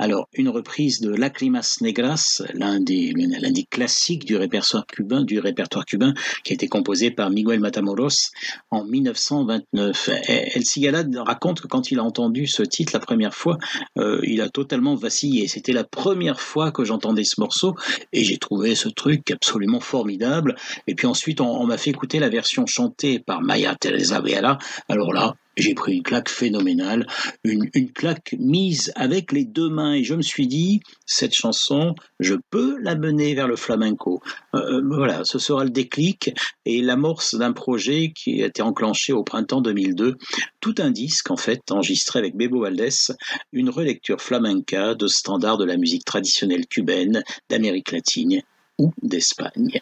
Alors, 0.00 0.28
une 0.32 0.48
reprise 0.48 1.00
de 1.00 1.14
Lacrimas 1.14 1.76
Negras, 1.80 2.42
l'un 2.54 2.80
des, 2.80 3.12
des 3.12 3.64
classiques 3.70 4.24
du 4.24 4.36
répertoire 4.36 4.84
cubain, 4.88 5.22
du 5.22 5.38
répertoire 5.38 5.84
cubain, 5.84 6.12
qui 6.42 6.52
a 6.52 6.54
été 6.54 6.66
composé 6.66 7.12
par 7.12 7.30
Miguel 7.30 7.60
Matamoros 7.60 8.32
en 8.72 8.82
1929. 8.82 10.10
Et 10.28 10.56
El 10.56 10.64
Cigala 10.64 11.04
raconte 11.24 11.60
que 11.60 11.68
quand 11.68 11.92
il 11.92 12.00
a 12.00 12.02
entendu 12.02 12.48
ce 12.48 12.64
titre 12.64 12.92
la 12.92 12.98
première 12.98 13.36
fois, 13.36 13.58
euh, 13.96 14.18
il 14.24 14.40
a 14.40 14.48
totalement 14.48 14.96
vacillé. 14.96 15.46
C'était 15.46 15.72
la 15.72 15.84
première 15.84 16.40
fois 16.40 16.72
que 16.72 16.84
j'entendais 16.84 17.22
ce 17.22 17.40
morceau 17.40 17.76
et 18.12 18.24
j'ai 18.24 18.38
trouvé 18.38 18.74
ce 18.74 18.88
truc 18.88 19.30
absolument 19.30 19.78
formidable. 19.78 20.56
Et 20.88 20.96
puis 20.96 21.06
ensuite, 21.06 21.40
on, 21.40 21.60
on 21.60 21.66
m'a 21.66 21.78
fait 21.78 21.90
écouter 21.90 22.18
la 22.18 22.28
version 22.28 22.66
chantée 22.66 23.20
par 23.20 23.40
Maya 23.40 23.76
Teresa 23.76 24.20
Vela. 24.20 24.58
Alors 24.90 25.12
là, 25.12 25.36
j'ai 25.56 25.74
pris 25.74 25.98
une 25.98 26.02
claque 26.02 26.28
phénoménale, 26.28 27.06
une, 27.44 27.70
une 27.74 27.92
claque 27.92 28.34
mise 28.40 28.92
avec 28.96 29.30
les 29.30 29.44
deux 29.44 29.68
mains 29.68 29.92
et 29.92 30.02
je 30.02 30.16
me 30.16 30.22
suis 30.22 30.48
dit, 30.48 30.80
cette 31.06 31.32
chanson, 31.32 31.94
je 32.18 32.34
peux 32.50 32.76
la 32.80 32.96
mener 32.96 33.34
vers 33.34 33.46
le 33.46 33.54
flamenco. 33.54 34.20
Euh, 34.56 34.82
voilà, 34.84 35.22
ce 35.22 35.38
sera 35.38 35.62
le 35.62 35.70
déclic 35.70 36.34
et 36.64 36.82
l'amorce 36.82 37.36
d'un 37.36 37.52
projet 37.52 38.12
qui 38.12 38.42
a 38.42 38.46
été 38.46 38.62
enclenché 38.62 39.12
au 39.12 39.22
printemps 39.22 39.60
2002. 39.60 40.16
Tout 40.60 40.74
un 40.78 40.90
disque, 40.90 41.30
en 41.30 41.36
fait, 41.36 41.70
enregistré 41.70 42.18
avec 42.18 42.36
Bebo 42.36 42.62
Valdés, 42.62 43.12
une 43.52 43.70
relecture 43.70 44.20
flamenca 44.20 44.96
de 44.96 45.06
standards 45.06 45.58
de 45.58 45.66
la 45.66 45.76
musique 45.76 46.04
traditionnelle 46.04 46.66
cubaine, 46.66 47.22
d'Amérique 47.48 47.92
latine 47.92 48.42
ou 48.76 48.92
d'Espagne. 49.02 49.80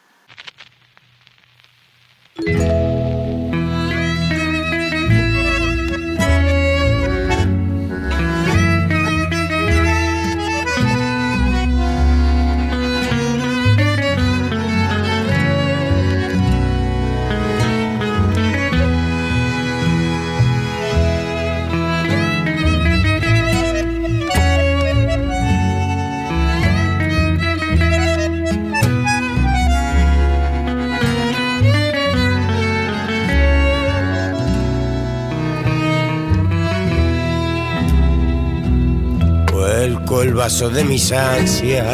El 40.29 40.35
vaso 40.35 40.69
de 40.69 40.85
mis 40.85 41.11
ansias 41.11 41.87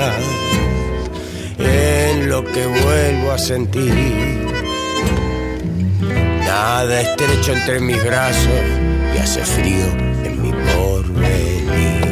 en 1.57 2.29
lo 2.29 2.45
que 2.45 2.67
vuelvo 2.67 3.31
a 3.31 3.39
sentir. 3.39 3.95
Nada 6.45 7.01
estrecho 7.01 7.53
entre 7.53 7.79
mis 7.79 8.03
brazos 8.05 8.65
y 9.15 9.19
hace 9.19 9.45
frío 9.45 9.87
en 10.25 10.43
mi 10.43 10.51
porvenir. 10.51 12.03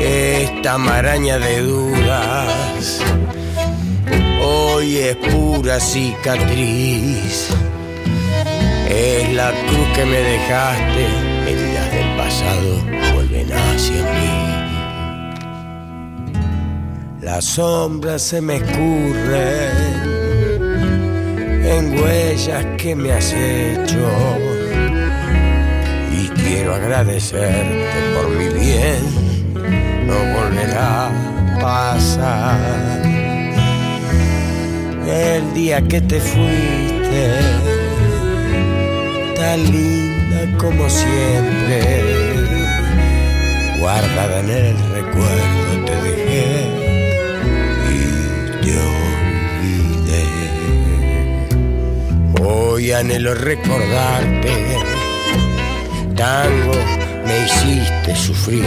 Esta 0.00 0.76
maraña 0.76 1.38
de 1.38 1.62
dudas 1.62 3.00
hoy 4.42 4.96
es 4.96 5.16
pura 5.16 5.78
cicatriz. 5.78 7.46
Es 8.90 9.32
la 9.34 9.52
cruz 9.68 9.88
que 9.94 10.04
me 10.04 10.18
dejaste, 10.18 11.06
heridas 11.46 11.92
del 11.92 12.16
pasado 12.16 13.15
hacia 13.76 14.02
mí. 14.02 14.36
Las 17.20 17.44
sombras 17.44 18.22
se 18.22 18.40
me 18.40 18.56
escurren 18.56 19.70
en 21.74 22.00
huellas 22.00 22.64
que 22.78 22.94
me 22.94 23.12
has 23.12 23.32
hecho 23.32 24.08
y 26.18 26.28
quiero 26.40 26.74
agradecerte 26.74 27.84
por 28.14 28.28
mi 28.30 28.48
bien, 28.48 29.02
no 30.06 30.16
volverá 30.34 31.08
a 31.08 31.10
pasar. 31.60 33.02
El 35.06 35.54
día 35.54 35.82
que 35.82 36.00
te 36.00 36.20
fuiste, 36.20 37.24
tan 39.36 39.62
linda 39.70 40.58
como 40.58 40.88
siempre, 40.88 42.15
guardada 43.86 44.40
en 44.40 44.50
el 44.50 44.76
recuerdo 44.94 45.84
te 45.86 45.94
dejé 46.06 46.46
y 47.92 48.00
te 48.62 48.72
olvidé. 48.90 50.26
Hoy 52.42 52.90
anhelo 52.90 53.32
recordarte, 53.34 54.54
tango 56.16 56.78
me 57.26 57.34
hiciste 57.44 58.16
sufrir. 58.16 58.64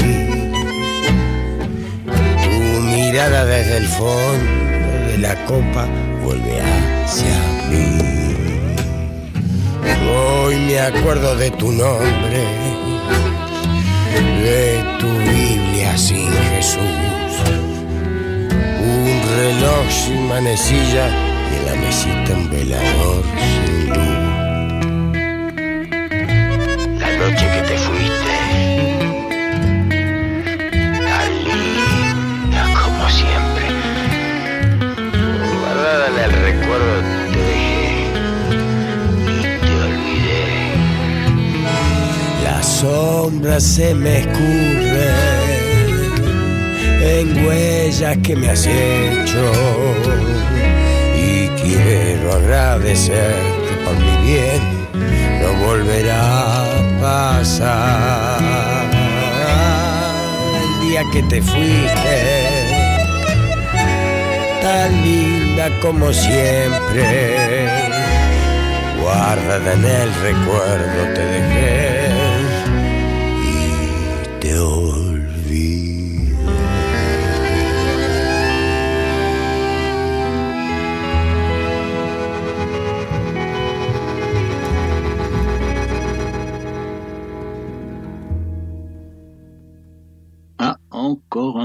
Tu 2.43 2.51
mirada 2.93 3.43
desde 3.43 3.75
el 3.75 3.88
fondo 3.88 5.08
de 5.10 5.17
la 5.17 5.36
copa 5.43 5.86
vuelve 6.23 6.62
hacia 7.03 7.39
mí. 7.69 7.89
Hoy 10.15 10.55
me 10.55 10.79
acuerdo 10.79 11.36
de 11.36 11.51
tu 11.51 11.73
nombre, 11.73 12.39
de 14.21 14.84
tu 14.99 15.08
Biblia 15.08 15.97
sin 15.97 16.32
Jesús, 16.51 16.79
un 18.82 19.21
reloj 19.38 19.89
sin 19.89 20.27
manecilla 20.27 21.08
y 21.51 21.55
en 21.58 21.65
la 21.65 21.75
mesita 21.75 22.34
un 22.34 22.49
velador 22.49 23.23
sin 23.47 23.89
luz. 23.89 24.19
La 26.99 27.10
noche 27.17 27.45
que 27.53 27.62
te 27.67 27.77
fuiste, 27.77 28.38
sombras 42.80 43.63
se 43.63 43.94
me 43.94 44.20
escurren 44.20 45.10
en 47.02 47.46
huellas 47.46 48.18
que 48.24 48.36
me 48.38 48.50
has 48.50 48.65
hecho. 48.65 49.52
Y 51.13 51.48
quiero 51.62 52.34
agradecerte 52.36 53.72
por 53.84 53.96
mi 53.96 54.15
bien, 54.26 54.62
no 55.42 55.50
volverá 55.65 56.63
a 56.63 57.02
pasar. 57.02 58.40
El 60.62 60.71
día 60.88 61.04
que 61.12 61.21
te 61.23 61.42
fuiste, 61.42 62.17
tan 64.62 64.90
linda 65.04 65.69
como 65.82 66.13
siempre, 66.13 67.67
guardada 69.02 69.73
en 69.73 69.84
el 69.84 70.13
recuerdo 70.21 71.13
te 71.13 71.25
dejé 71.25 71.79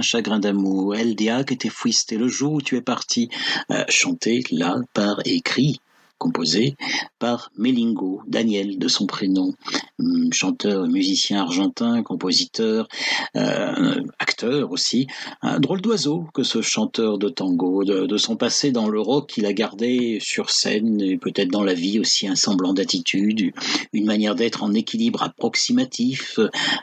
chagrin 0.05 0.39
d'amour. 0.39 0.95
El 0.95 1.17
dia 1.17 1.43
que 1.45 1.55
te 1.55 1.69
fuiste, 1.69 2.13
le 2.13 2.29
jour 2.29 2.53
où 2.53 2.63
tu 2.63 2.77
es 2.77 2.83
parti, 2.83 3.29
euh, 3.71 3.85
chanté 3.89 4.45
là 4.51 4.77
par 4.93 5.21
écrit 5.25 5.81
composé 6.19 6.77
par 7.19 7.51
Melingo, 7.57 8.23
Daniel 8.27 8.79
de 8.79 8.89
son 8.89 9.07
prénom, 9.07 9.53
hum, 9.99 10.33
chanteur, 10.33 10.87
musicien 10.87 11.41
argentin, 11.41 12.03
compositeur, 12.03 12.89
euh, 13.37 14.03
acteur 14.19 14.71
aussi. 14.71 15.07
Un 15.43 15.61
drôle 15.61 15.81
d'oiseau 15.81 16.27
que 16.35 16.43
ce 16.43 16.63
chanteur 16.63 17.19
de 17.19 17.29
tango, 17.29 17.85
de, 17.85 18.17
son 18.17 18.37
passé 18.37 18.71
dans 18.71 18.89
le 18.89 19.01
rock, 19.01 19.37
il 19.37 19.47
a 19.47 19.53
gardé 19.53 20.19
sur 20.21 20.51
scène 20.51 21.01
et 21.01 21.19
peut-être 21.19 21.51
dans 21.51 21.65
la 21.65 21.75
vie 21.75 21.99
aussi 21.99 22.29
un 22.29 22.37
semblant 22.37 22.73
d'attitude, 22.73 23.53
une 23.93 24.07
manière 24.07 24.35
d'être 24.35 24.63
en 24.63 24.73
équilibre 24.73 25.23
approximatif. 25.23 26.39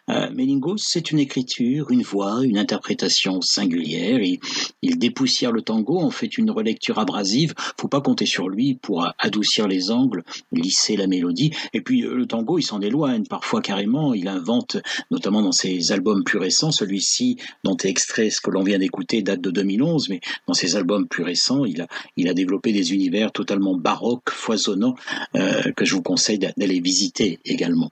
Euh, 0.09 0.29
Melingo, 0.31 0.77
c'est 0.77 1.11
une 1.11 1.19
écriture, 1.19 1.89
une 1.89 2.03
voix, 2.03 2.41
une 2.43 2.57
interprétation 2.57 3.41
singulière. 3.41 4.19
Il, 4.21 4.39
il 4.81 4.99
dépoussière 4.99 5.51
le 5.51 5.61
tango, 5.61 5.99
en 5.99 6.11
fait 6.11 6.37
une 6.37 6.51
relecture 6.51 6.99
abrasive. 6.99 7.53
Faut 7.79 7.87
pas 7.87 8.01
compter 8.01 8.25
sur 8.25 8.49
lui 8.49 8.75
pour 8.75 9.07
adoucir 9.21 9.67
les 9.67 9.91
angles, 9.91 10.23
lisser 10.51 10.97
la 10.97 11.07
mélodie. 11.07 11.51
Et 11.73 11.81
puis 11.81 12.01
le 12.01 12.25
tango, 12.25 12.59
il 12.59 12.63
s'en 12.63 12.81
éloigne 12.81 13.25
parfois 13.25 13.61
carrément. 13.61 14.13
Il 14.13 14.27
invente, 14.27 14.77
notamment 15.09 15.41
dans 15.41 15.51
ses 15.51 15.91
albums 15.91 16.23
plus 16.23 16.39
récents, 16.39 16.71
celui-ci 16.71 17.37
dont 17.63 17.77
est 17.77 17.89
extrait 17.89 18.29
ce 18.29 18.41
que 18.41 18.51
l'on 18.51 18.63
vient 18.63 18.79
d'écouter 18.79 19.21
date 19.21 19.41
de 19.41 19.51
2011, 19.51 20.09
mais 20.09 20.21
dans 20.47 20.53
ses 20.53 20.75
albums 20.75 21.07
plus 21.07 21.23
récents, 21.23 21.65
il 21.65 21.81
a, 21.81 21.87
il 22.17 22.27
a 22.27 22.33
développé 22.33 22.73
des 22.73 22.93
univers 22.93 23.31
totalement 23.31 23.75
baroques, 23.75 24.29
foisonnants, 24.29 24.95
euh, 25.35 25.71
que 25.75 25.85
je 25.85 25.95
vous 25.95 26.01
conseille 26.01 26.39
d'aller 26.39 26.79
visiter 26.79 27.39
également. 27.45 27.91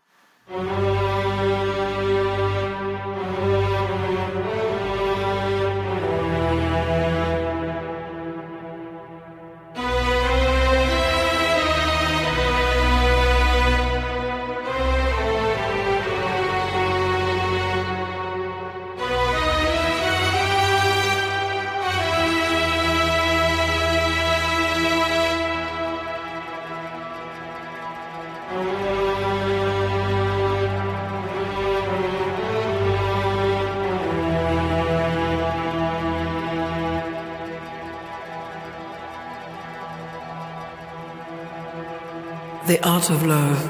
The 42.79 42.87
Art 42.87 43.09
of 43.09 43.25
Love, 43.25 43.69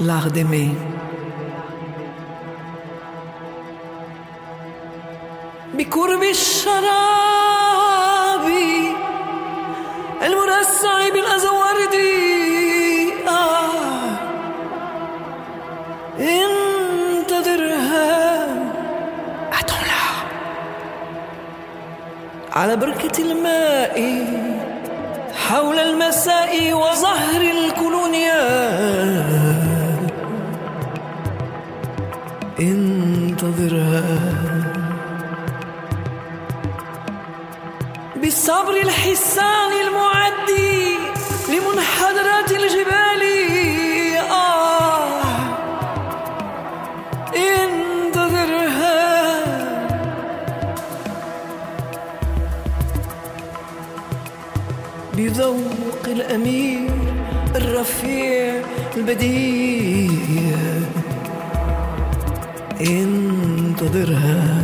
l'art 0.00 0.32
d'aimer. 0.34 0.74
بقرب 5.74 6.22
الشراب 6.22 6.86
المرصع 10.22 11.08
بالأزورد 11.08 11.94
آه 13.28 14.18
انتظرها 17.20 18.10
على 22.52 22.76
بركة 22.76 23.22
الماء 23.22 24.49
حول 25.50 25.78
المساء 25.78 26.72
وظهر 26.74 27.40
الكولونيا 27.40 28.42
انتظرها. 32.60 34.02
بالصبر 38.16 38.74
الحسان 38.76 39.72
المعدي 39.86 40.98
لمنحدرات 41.48 42.50
الجبال. 42.50 42.99
الأمير 56.12 56.90
الرفيع 57.56 58.62
البديع. 58.96 60.10
انتظرها. 62.80 64.62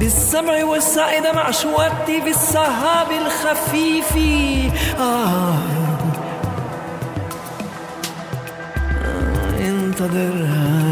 بالسمع 0.00 0.64
والسائدة 0.64 1.32
مع 1.32 1.50
شواتي 1.50 2.22
في 2.22 2.30
السحاب 2.30 3.06
الخفيف. 3.10 4.16
آه. 4.98 5.58
انتظرها. 9.60 10.87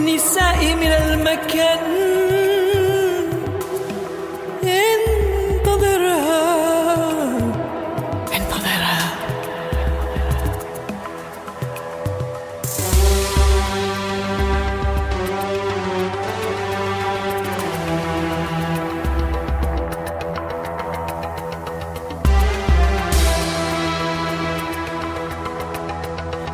النساء 0.00 0.74
من 0.74 0.86
المكان. 0.86 1.78
انتظرها. 5.52 6.40
انتظرها. 8.36 9.00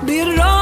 برائحة 0.03 0.56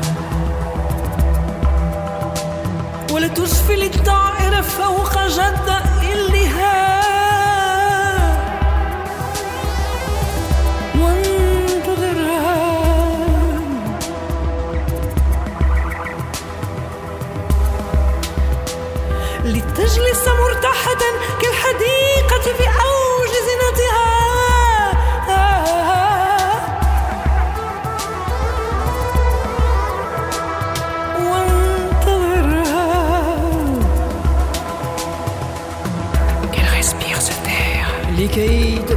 تسفل 3.35 3.83
الطائر 3.83 4.61
فوق 4.61 5.27
جدة. 5.27 5.90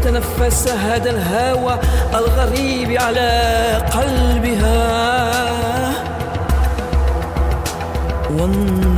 تتنفس 0.05 0.69
هذا 0.69 1.11
الهوى 1.11 1.79
الغريب 2.15 2.91
على 3.01 3.33
قلبها. 3.93 4.85
وانتظرها 8.31 8.94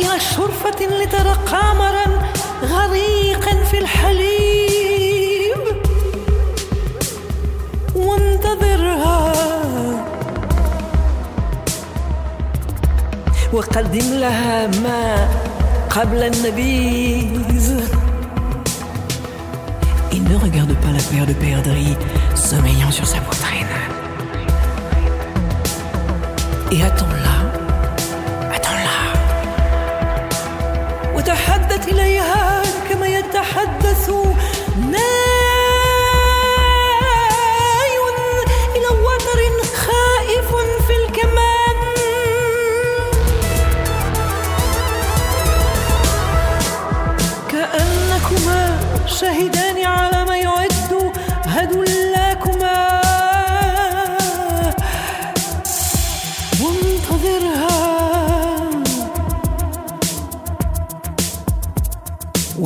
إلى 0.00 0.20
شرفة 0.20 0.86
لترى 1.02 1.36
قمرا 1.52 2.06
غريقا 2.62 3.64
في 3.70 3.78
الحليب 3.78 5.58
وانتظرها 7.94 9.32
وقدم 13.52 14.14
لها 14.14 14.66
ما 14.66 15.28
قبل 15.90 16.22
النبيذ 16.22 17.80
Il 20.12 20.22
ne 20.22 20.36
regarde 20.36 20.74
pas 20.84 20.92
la 20.92 21.02
paire 21.10 21.26
de 21.26 21.34
perdrix 21.34 21.96
sommeillant 22.34 22.90
sur 22.90 23.06
sa 23.06 23.18
poitrine. 23.18 23.76
Et 26.72 26.82
attends-la 26.82 27.09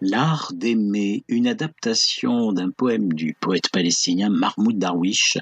L'art 0.00 0.52
d'aimer, 0.54 1.24
une 1.28 1.48
adaptation 1.48 2.52
d'un 2.52 2.70
poème 2.70 3.12
du 3.12 3.34
poète 3.34 3.68
palestinien 3.70 4.30
Mahmoud 4.30 4.78
Darwish. 4.78 5.36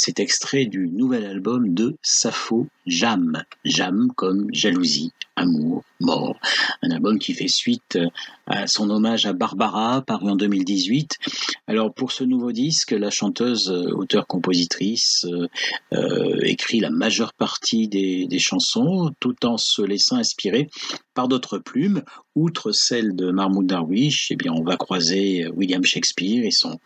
C'est 0.00 0.20
extrait 0.20 0.66
du 0.66 0.86
nouvel 0.86 1.26
album 1.26 1.74
de 1.74 1.96
Sappho, 2.02 2.68
Jam. 2.86 3.42
Jam 3.64 4.12
comme 4.14 4.46
jalousie, 4.54 5.12
amour, 5.34 5.82
mort. 5.98 6.36
Un 6.82 6.92
album 6.92 7.18
qui 7.18 7.34
fait 7.34 7.48
suite 7.48 7.98
à 8.46 8.68
son 8.68 8.90
hommage 8.90 9.26
à 9.26 9.32
Barbara, 9.32 10.02
paru 10.02 10.30
en 10.30 10.36
2018. 10.36 11.18
Alors 11.66 11.92
pour 11.92 12.12
ce 12.12 12.22
nouveau 12.22 12.52
disque, 12.52 12.92
la 12.92 13.10
chanteuse, 13.10 13.72
euh, 13.72 13.90
auteure-compositrice, 13.90 15.26
euh, 15.28 15.48
euh, 15.92 16.38
écrit 16.42 16.78
la 16.78 16.90
majeure 16.90 17.32
partie 17.32 17.88
des, 17.88 18.28
chansons, 18.38 19.10
tout 19.18 19.44
en 19.44 19.56
se 19.56 19.82
laissant 19.82 20.16
inspirer 20.16 20.70
par 21.12 21.26
d'autres 21.26 21.58
plumes. 21.58 22.02
Outre 22.36 22.70
celle 22.70 23.16
de 23.16 23.32
Mahmoud 23.32 23.66
Darwish, 23.66 24.30
eh 24.30 24.36
bien 24.36 24.52
on 24.52 24.62
va 24.62 24.76
croiser 24.76 25.48
William 25.48 25.84
Shakespeare 25.84 26.44
et 26.44 26.52
son 26.52 26.78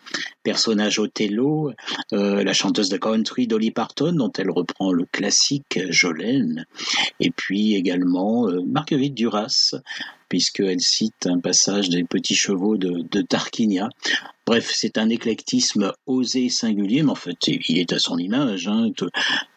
personnage 0.42 0.98
Othello, 0.98 1.72
euh, 2.12 2.42
la 2.42 2.52
chanteuse 2.52 2.88
de 2.88 2.96
country 3.02 3.46
Dolly 3.46 3.72
Parton, 3.72 4.12
dont 4.12 4.32
elle 4.38 4.50
reprend 4.50 4.92
le 4.92 5.04
classique 5.06 5.80
Jolene, 5.90 6.66
et 7.20 7.30
puis 7.30 7.74
également 7.74 8.48
euh, 8.48 8.62
Marguerite 8.64 9.14
Duras, 9.14 9.74
puisqu'elle 10.28 10.80
cite 10.80 11.26
un 11.26 11.40
passage 11.40 11.90
des 11.90 12.04
petits 12.04 12.34
chevaux 12.34 12.78
de, 12.78 13.20
Tarquinia. 13.20 13.90
Bref, 14.46 14.72
c'est 14.74 14.96
un 14.96 15.10
éclectisme 15.10 15.92
osé 16.06 16.46
et 16.46 16.48
singulier, 16.48 17.02
mais 17.02 17.10
en 17.10 17.16
fait, 17.16 17.36
il 17.46 17.78
est 17.78 17.92
à 17.92 17.98
son 17.98 18.16
image. 18.16 18.66
Hein. 18.66 18.92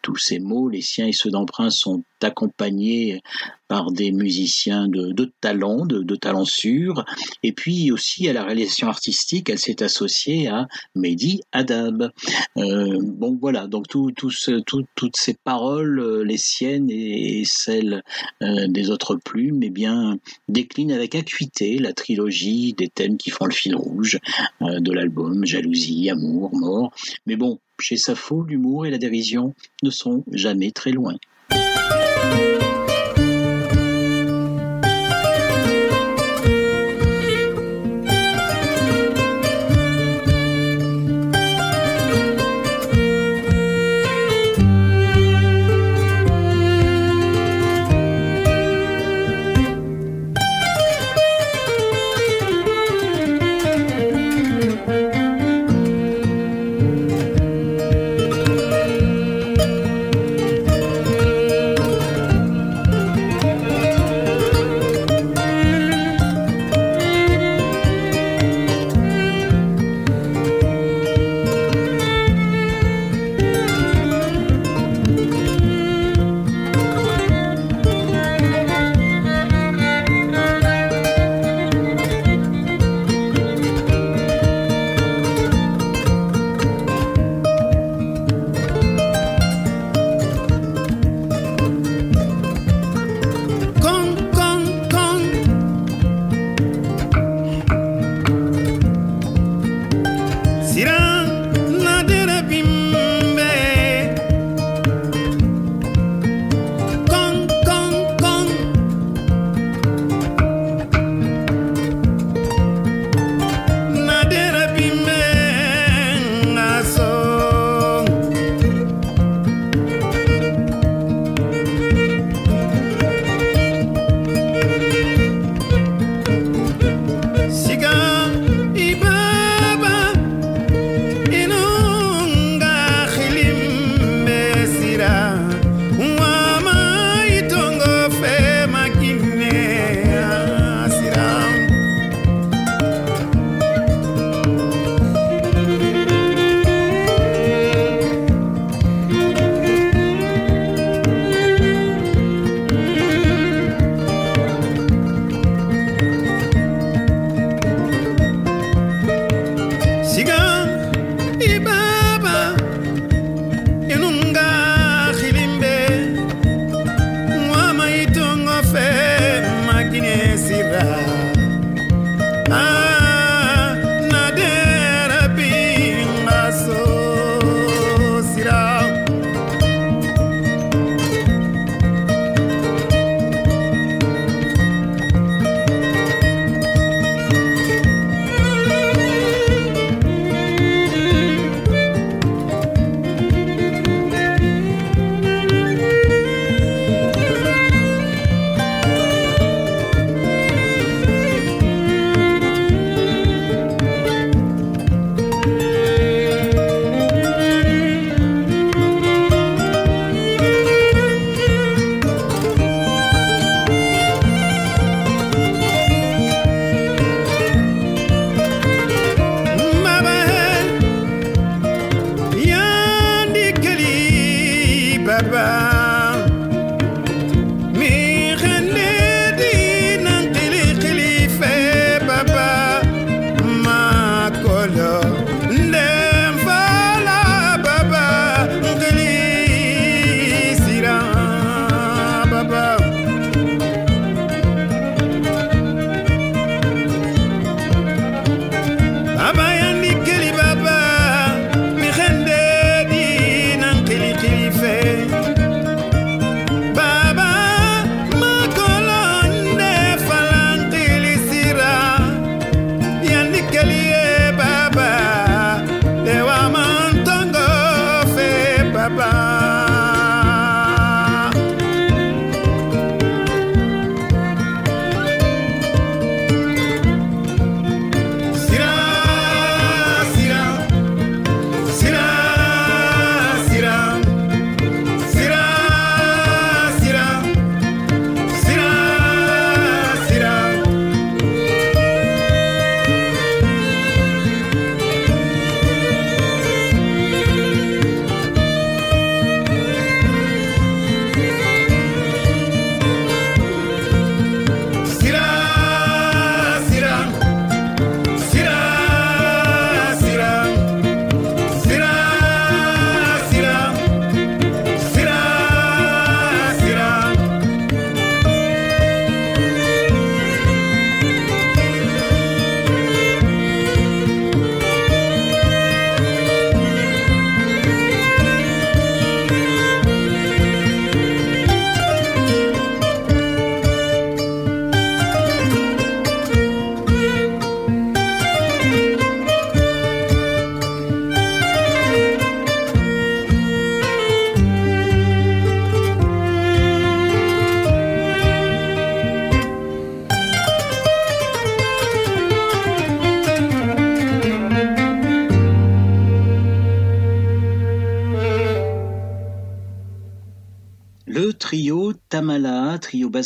Tous 0.02 0.16
ces 0.16 0.38
mots, 0.38 0.68
les 0.68 0.82
siens 0.82 1.06
et 1.06 1.12
ceux 1.12 1.30
d'emprunt, 1.30 1.70
sont 1.70 2.02
accompagnés 2.22 3.22
par 3.68 3.90
des 3.90 4.12
musiciens 4.12 4.88
de, 4.88 5.12
de 5.12 5.32
talent, 5.40 5.86
de, 5.86 6.02
de 6.02 6.16
talent 6.16 6.44
sûr. 6.44 7.04
Et 7.42 7.52
puis 7.52 7.90
aussi 7.90 8.28
à 8.28 8.32
la 8.32 8.44
réalisation 8.44 8.88
artistique, 8.88 9.50
elle 9.50 9.58
s'est 9.58 9.82
associée 9.82 10.48
à 10.48 10.68
Mehdi 10.94 11.40
Adab. 11.52 12.10
Euh, 12.56 12.98
bon, 13.02 13.38
voilà, 13.40 13.66
donc 13.66 13.86
toutes 13.88 15.16
ces 15.16 15.34
paroles, 15.34 16.00
euh, 16.00 16.24
les 16.24 16.38
siennes 16.38 16.90
et, 16.90 17.40
et 17.40 17.44
celles 17.44 18.02
euh, 18.42 18.66
des 18.68 18.90
autres 18.90 19.16
plumes, 19.16 19.62
eh 19.62 19.70
bien, 19.70 20.18
déclinent 20.48 20.92
avec 20.92 21.14
acuité 21.14 21.78
la 21.78 21.92
trilogie 21.92 22.74
des 22.74 22.88
thèmes 22.88 23.16
qui 23.16 23.30
font 23.30 23.46
le 23.46 23.52
fil 23.52 23.74
rouge 23.76 24.18
euh, 24.62 24.80
de 24.80 24.92
l'album, 24.92 25.44
jalousie, 25.44 26.10
amour, 26.10 26.54
mort. 26.54 26.92
Mais 27.26 27.36
bon, 27.36 27.58
chez 27.80 27.96
Sappho, 27.96 28.42
l'humour 28.42 28.86
et 28.86 28.90
la 28.90 28.98
dérision 28.98 29.54
ne 29.82 29.90
sont 29.90 30.24
jamais 30.32 30.70
très 30.70 30.92
loin. 30.92 31.16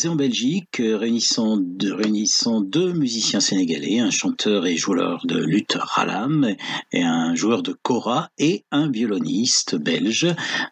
Basé 0.01 0.09
en 0.09 0.17
Belgique, 0.17 0.81
euh, 0.81 0.97
réunissant 0.97 1.59
deux, 1.59 2.93
musiciens 2.95 3.41
sénégalais, 3.41 3.99
un 3.99 4.11
chanteur 4.11 4.65
et 4.65 4.79
joueur 4.79 5.27
de 5.27 5.37
lutte 5.39 5.77
Ralam 5.79 6.55
et 6.91 7.03
un 7.03 7.35
joueur 7.35 7.63
de 7.63 7.77
kora 7.83 8.31
et 8.39 8.65
un 8.71 8.91
violoniste 8.91 9.77
belge. 9.77 10.27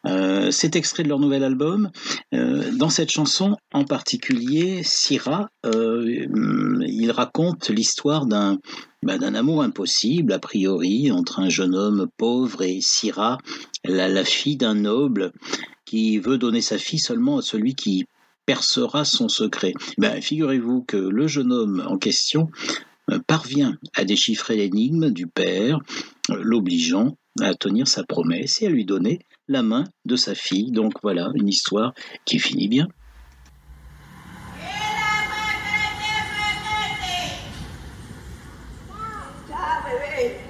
Euh, 0.07 0.51
c'est 0.51 0.76
extrait 0.76 1.03
de 1.03 1.11
leur 1.11 1.18
nouvel 1.18 1.45
album. 1.45 1.91
Euh, 2.33 2.72
dans 2.72 2.89
cette 2.89 3.11
chanson 3.11 3.59
en 3.74 3.85
particulier, 3.85 4.83
Syrah, 4.83 5.51
euh, 5.66 6.26
il 6.87 7.11
raconte 7.11 7.68
l'histoire 7.68 8.24
d'un 8.24 8.57
bah, 9.03 9.18
d'un 9.18 9.35
amour 9.35 9.62
impossible, 9.62 10.33
a 10.33 10.39
priori, 10.39 11.12
entre 11.12 11.41
un 11.41 11.51
jeune 11.51 11.74
homme 11.74 12.09
pauvre 12.16 12.62
et 12.62 12.81
Syrah, 12.81 13.37
la, 13.85 14.09
la 14.09 14.24
fille 14.24 14.57
d'un 14.57 14.74
noble 14.74 15.33
qui 15.85 16.16
veut 16.16 16.39
donner 16.39 16.62
sa 16.62 16.79
fille 16.79 16.99
seulement 16.99 17.39
à 17.39 17.43
celui 17.43 17.74
qui 17.74 18.07
percera 18.49 19.05
son 19.05 19.28
secret. 19.28 19.74
Ben, 19.99 20.22
Figurez-vous 20.22 20.82
que 20.82 20.96
le 20.96 21.26
jeune 21.26 21.53
homme 21.53 21.84
en 21.86 21.99
question 21.99 22.49
euh, 23.11 23.18
parvient 23.26 23.76
à 23.94 24.07
déchiffrer 24.07 24.57
l'énigme 24.57 25.11
du 25.11 25.26
père, 25.26 25.80
euh, 26.30 26.40
l'obligeant 26.40 27.18
à 27.42 27.53
tenir 27.53 27.86
sa 27.86 28.05
promesse 28.05 28.62
et 28.62 28.66
à 28.68 28.70
lui 28.70 28.86
donner 28.86 29.18
la 29.49 29.62
main 29.62 29.84
de 30.07 30.16
sa 30.16 30.34
fille. 30.34 30.70
Donc 30.70 30.94
voilà, 31.03 31.30
une 31.34 31.46
histoire 31.46 31.92
qui 32.24 32.38
finit 32.38 32.68
bien. 32.68 32.88
Ay, 40.20 40.47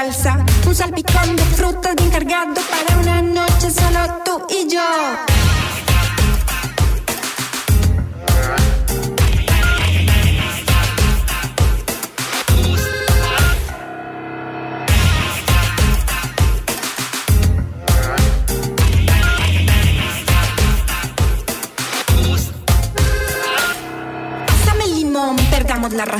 salsa. 0.00 0.44
Un 0.66 0.74
salpicón 0.74 1.09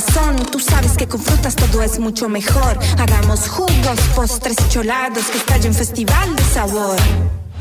perdamos 0.01 0.15
la 0.15 0.23
razón. 0.23 0.37
Tú 0.51 0.59
sabes 0.59 0.93
que 0.97 1.07
con 1.07 1.21
frutas 1.21 1.57
todo 1.57 1.83
es 1.83 1.99
mucho 1.99 2.29
mejor. 2.29 2.79
Hagamos 2.99 3.49
jugos, 3.49 4.01
postres 4.15 4.57
cholados 4.69 5.27
que 5.27 5.39
estallen 5.39 5.75
festival 5.75 6.37
de 6.37 6.43
sabor. 6.45 6.97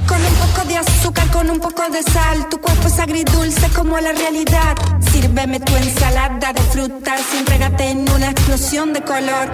Con 0.07 0.17
un 0.17 0.33
poco 0.33 0.67
de 0.67 0.77
azúcar, 0.77 1.29
con 1.31 1.49
un 1.49 1.59
poco 1.59 1.83
de 1.89 2.01
sal, 2.01 2.47
tu 2.49 2.59
cuerpo 2.59 2.87
es 2.87 2.99
agridulce 2.99 3.69
como 3.75 3.99
la 3.99 4.11
realidad. 4.11 4.75
Sírveme 5.11 5.59
tu 5.59 5.75
ensalada 5.75 6.53
de 6.53 6.61
frutas 6.71 7.21
entrégate 7.37 7.89
en 7.89 8.09
una 8.11 8.31
explosión 8.31 8.93
de 8.93 9.01
color. 9.01 9.49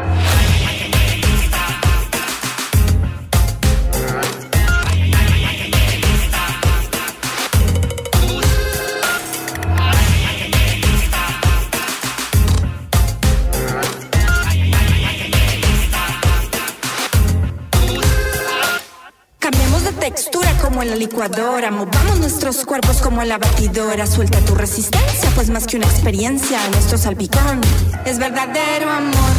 Como 20.75 20.83
en 20.83 20.89
la 20.89 20.97
licuadora, 20.97 21.71
movamos 21.71 22.19
nuestros 22.19 22.65
cuerpos 22.65 22.97
como 22.97 23.21
en 23.21 23.29
la 23.29 23.37
batidora. 23.37 24.05
Suelta 24.05 24.41
tu 24.41 24.55
resistencia, 24.55 25.31
pues 25.33 25.49
más 25.49 25.67
que 25.67 25.77
una 25.77 25.85
experiencia, 25.85 26.59
nuestro 26.67 26.97
salpicón 26.97 27.61
es 28.03 28.19
verdadero 28.19 28.89
amor. 28.89 29.35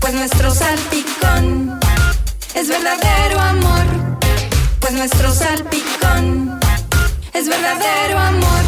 pues 0.00 0.12
nuestro 0.12 0.50
salpicón 0.50 1.80
es 2.54 2.68
verdadero 2.68 3.40
amor, 3.40 3.86
pues 4.80 4.92
nuestro 4.92 5.32
salpicón 5.32 6.60
es 7.32 7.48
verdadero 7.48 8.18
amor, 8.18 8.64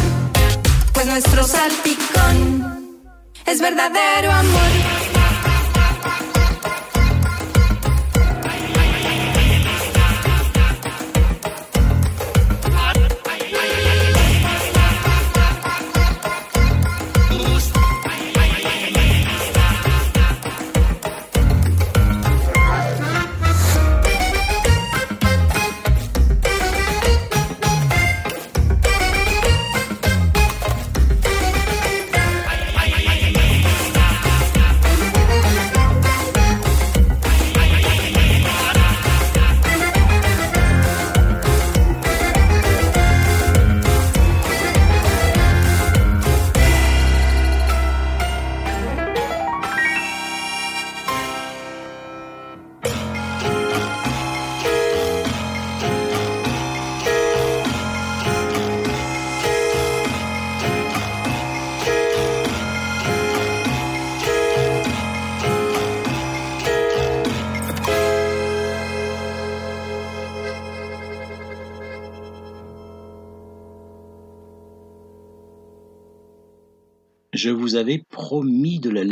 pues 0.93 1.05
nuestro 1.05 1.43
salpicón 1.43 3.03
es 3.45 3.61
verdadero 3.61 4.31
amor. 4.31 4.96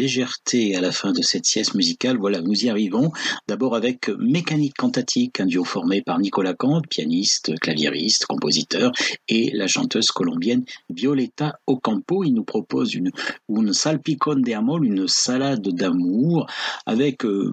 Légèreté 0.06 0.76
à 0.76 0.82
la 0.82 0.92
fin 0.92 1.14
de 1.14 1.24
cette 1.24 1.46
sieste 1.46 1.74
musicale. 1.74 2.18
Voilà, 2.20 2.40
nous 2.40 2.66
y 2.66 2.70
arrivons. 2.70 3.12
D'abord 3.48 3.76
avec 3.76 4.08
Mécanique 4.20 4.76
Cantatique, 4.78 5.40
un 5.40 5.48
duo 5.48 5.64
formé 5.64 6.04
par 6.04 6.20
Nicolas 6.20 6.54
Kant, 6.54 6.82
pianiste, 6.88 7.60
claviériste, 7.60 8.28
compositeur, 8.28 8.92
et 9.28 9.50
la 9.56 9.68
chanteuse 9.68 10.12
colombienne 10.12 10.64
Violeta 10.92 11.60
Ocampo. 11.66 12.24
Il 12.24 12.36
nous 12.36 12.44
propose 12.44 12.94
une, 12.94 13.10
une 13.50 13.74
salpicón 13.74 14.42
de 14.42 14.54
amor, 14.54 14.84
une 14.84 15.08
salade 15.08 15.68
d'amour, 15.70 16.46
avec 16.86 17.26
euh, 17.26 17.52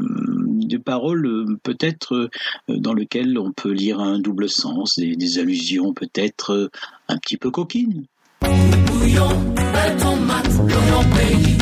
des 0.67 0.79
paroles 0.79 1.27
euh, 1.27 1.59
peut-être 1.63 2.15
euh, 2.15 2.29
dans 2.69 2.93
lesquelles 2.93 3.39
on 3.39 3.53
peut 3.53 3.73
lire 3.73 3.99
un 3.99 4.19
double 4.19 4.51
sens, 4.51 4.99
des, 4.99 5.39
allusions 5.39 5.95
peut-être 5.95 6.71
un 7.09 7.17
petit 7.17 7.39
peu 7.39 7.51
coquines. 7.51 8.05
Bouillon, 8.43 9.55
tomate, 9.99 10.53
l'oignon 10.69 11.62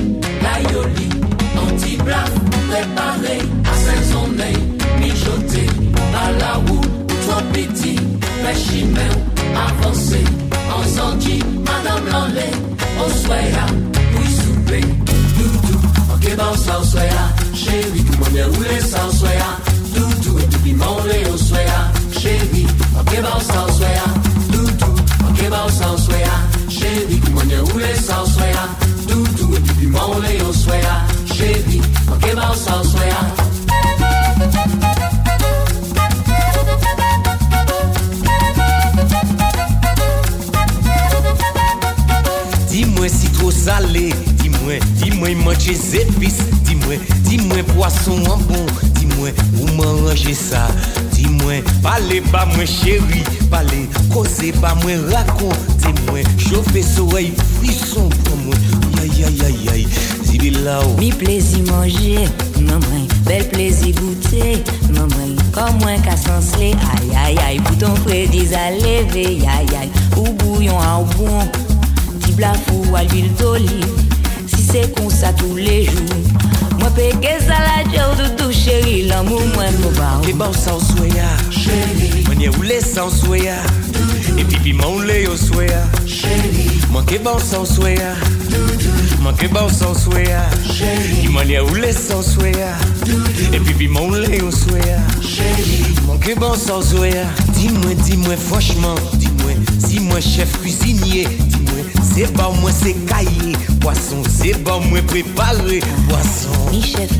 pays, 0.61 0.73
l'aïoli, 0.73 1.09
anti-blaf, 1.57 2.31
préparé, 2.69 3.39
assaisonné, 3.73 4.53
mijoté, 5.01 5.67
à 6.15 6.33
la 6.33 6.55
roue, 6.55 6.81
trop 7.27 7.43
petit, 7.53 7.97
péchimé, 8.45 9.09
avancé, 9.55 10.25
en 10.75 10.83
zanji, 10.89 11.39
madame 11.65 12.07
l'enlait, 12.11 12.51
au 13.05 13.11
soya, 13.11 13.67
oui 14.17 14.33
souper, 14.33 14.81
doudou, 15.37 15.81
ok 16.15 16.37
bon 16.37 16.57
sans 16.57 16.85
soya, 16.85 17.25
chérie, 17.55 18.05
tout 18.05 18.13
le 18.13 18.43
monde 18.43 18.55
roulé 18.55 18.81
sans 18.81 19.11
soya, 19.11 19.51
doudou, 19.95 20.39
et 20.39 20.47
puis 20.47 20.73
piment 20.73 20.97
au 21.33 21.37
soya, 21.37 21.93
chérie, 22.19 22.67
ok 22.99 23.23
bon 23.23 23.41
sans 23.41 23.73
soya, 23.75 24.05
doudou, 24.51 24.93
ok 25.29 25.51
bon 25.51 25.69
sans 25.73 25.97
soya, 25.97 26.37
chérie, 26.69 27.21
mwenye 27.33 27.57
ule 27.75 27.97
sans 27.97 28.27
soya, 28.27 28.69
doudou 29.09 29.40
mole 29.91 30.39
yo 30.39 30.53
suea, 30.53 31.07
chevi, 31.25 31.81
ma 32.07 32.17
che 32.17 32.35
va 32.35 32.55
sa 32.55 32.83
suea. 32.83 33.35
Di 42.69 42.85
mwen 42.85 43.11
si 43.11 43.31
tro 43.31 43.51
sale, 43.51 44.15
di 44.41 44.49
mwen, 44.49 44.81
di 44.99 45.11
mwen 45.11 45.39
manche 45.43 45.75
zepis, 45.75 46.37
di 46.63 46.75
mwen, 46.75 47.01
di 47.23 47.39
mwen 47.39 47.65
poason 47.75 48.27
an 48.27 48.45
bon, 48.47 48.67
di 48.99 49.07
mwen, 49.17 49.35
ou 49.59 49.67
man 49.77 50.07
raje 50.07 50.35
sa, 50.35 50.69
di 51.13 51.27
mwen, 51.29 51.63
pale 51.83 52.21
ba 52.31 52.47
mwen 52.55 52.67
cheri, 52.67 53.25
pale, 53.51 53.89
koze 54.13 54.53
ba 54.61 54.75
mwen 54.83 55.11
rakon, 55.11 55.55
di 55.83 55.93
mwen, 56.07 56.25
chofe 56.39 56.83
sorey 56.83 57.33
frison 57.59 58.09
pou 58.25 58.37
mwen, 58.47 58.80
aïe 59.25 59.43
aïe 59.47 59.69
aïe, 59.73 59.87
dis 60.39 60.51
là 60.51 60.81
Mi 60.99 61.11
plaisir 61.11 61.61
manger, 61.73 62.29
maman, 62.61 63.07
bel 63.27 63.49
plaisir 63.49 63.95
goûter, 63.95 64.63
maman, 64.93 65.37
comme 65.53 65.79
moi 65.81 65.93
qu'à 66.05 66.17
sanslé, 66.17 66.73
aïe 66.73 67.17
aïe 67.27 67.39
aïe, 67.47 67.61
pour 67.61 67.79
ton 67.79 67.95
prédis 68.05 68.55
à 68.55 68.71
lever, 68.71 69.39
aïe 69.43 69.77
aïe, 69.81 69.91
ou 70.17 70.33
bouillon 70.33 70.79
à 70.79 71.03
bon, 71.17 71.49
blafou 72.41 72.83
à 72.95 73.05
l'huile 73.05 73.33
d'olive, 73.35 73.87
si 74.47 74.63
c'est 74.63 74.95
comme 74.95 75.11
ça 75.11 75.33
tous 75.33 75.57
les 75.57 75.85
jours, 75.85 76.25
moi 76.79 76.89
pégué 76.91 77.37
ça 77.41 77.57
la 77.69 77.83
jour 77.85 78.17
de 78.17 78.43
tout 78.43 78.53
chéri, 78.53 79.03
l'amour 79.09 79.43
moi 79.55 79.65
me 79.65 79.97
bat. 79.99 80.21
Que 80.27 80.33
bon 80.33 80.53
sans 80.53 80.81
soya, 80.81 81.29
chérie, 81.51 82.25
mwenye 82.27 82.49
ule 82.61 82.81
sans 82.81 83.11
soya, 83.11 83.57
puis 84.45 84.59
piment 84.59 85.01
lait 85.01 85.27
au 85.27 85.37
soya, 85.37 85.83
chérie, 86.07 86.81
moi 86.91 87.03
que 87.07 87.19
bon 87.19 87.39
sans 87.39 87.65
soya, 87.65 88.15
moi 89.21 89.33
que 89.33 89.47
bon 89.47 89.69
sans 89.69 89.95
soya, 89.95 90.43
chérie, 90.67 91.29
mwenye 91.29 91.59
ule 91.73 91.93
sans 91.93 92.23
soya, 92.23 92.75
et 93.53 93.59
puis 93.59 93.75
piment 93.75 94.11
lait 94.11 94.41
au 94.43 94.51
soya, 94.51 94.99
chérie, 95.21 95.85
moi 96.07 96.17
que 96.19 96.39
bon 96.39 96.55
sans 96.55 96.83
soya, 96.83 97.25
dis-moi, 97.55 97.95
dis-moi 98.05 98.37
franchement, 98.37 98.95
dis-moi, 99.15 99.53
si 99.87 100.01
moi 100.01 100.21
chef 100.21 100.61
cuisinier, 100.61 101.27
dis-moi, 101.39 101.85
c'est 102.15 102.33
pas 102.33 102.51
moi 102.61 102.71
c'est 102.73 102.95
caillé, 103.07 103.57
poisson, 103.81 104.23
c'est 104.29 104.63
pas 104.65 104.79
moi 104.79 105.01
préparé, 105.07 105.81
poisson. 106.09 106.71
Mi 106.71 106.83
chef 106.83 107.11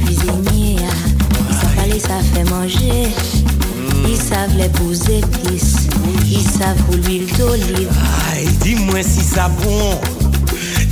ça 1.99 2.21
fait 2.33 2.45
manger. 2.45 3.60
Ils 4.09 4.17
savent 4.17 4.57
les 4.57 4.69
beaux 4.69 4.93
épices, 4.93 5.89
ils 6.31 6.43
savent 6.43 6.77
pour 6.87 6.95
l'huile 6.97 7.27
d'olive. 7.39 7.89
Aïe, 8.33 8.49
dis-moi 8.63 9.03
si 9.03 9.21
ça 9.21 9.49
bon, 9.63 9.99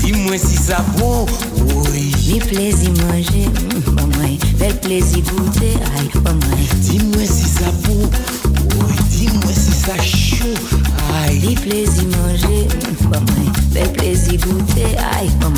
dis-moi 0.05 0.37
si 0.39 0.57
ça 0.57 0.85
bon, 0.97 1.27
oui. 1.93 2.13
Mi 2.29 2.39
plaisir 2.39 2.91
manger, 3.07 3.49
mm, 3.49 3.95
maman, 3.95 4.37
bel 4.59 4.75
plaisir 4.81 5.23
goûter, 5.25 5.75
aïe, 5.99 6.11
maman. 6.23 6.57
Dis-moi 6.81 7.25
si 7.25 7.45
ça 7.45 7.71
bon, 7.85 8.11
oui, 8.55 8.95
dis-moi 9.11 9.53
si 9.53 9.73
ça 9.73 9.97
chaud, 10.03 10.45
aïe. 11.25 11.41
Mi 11.41 11.55
plaisir 11.55 12.05
manger, 12.05 12.67
mm, 12.67 13.09
maman, 13.09 13.53
bel 13.73 13.93
plaisir 13.93 14.39
goûter, 14.41 14.97
aïe, 15.19 15.31
maman. 15.41 15.55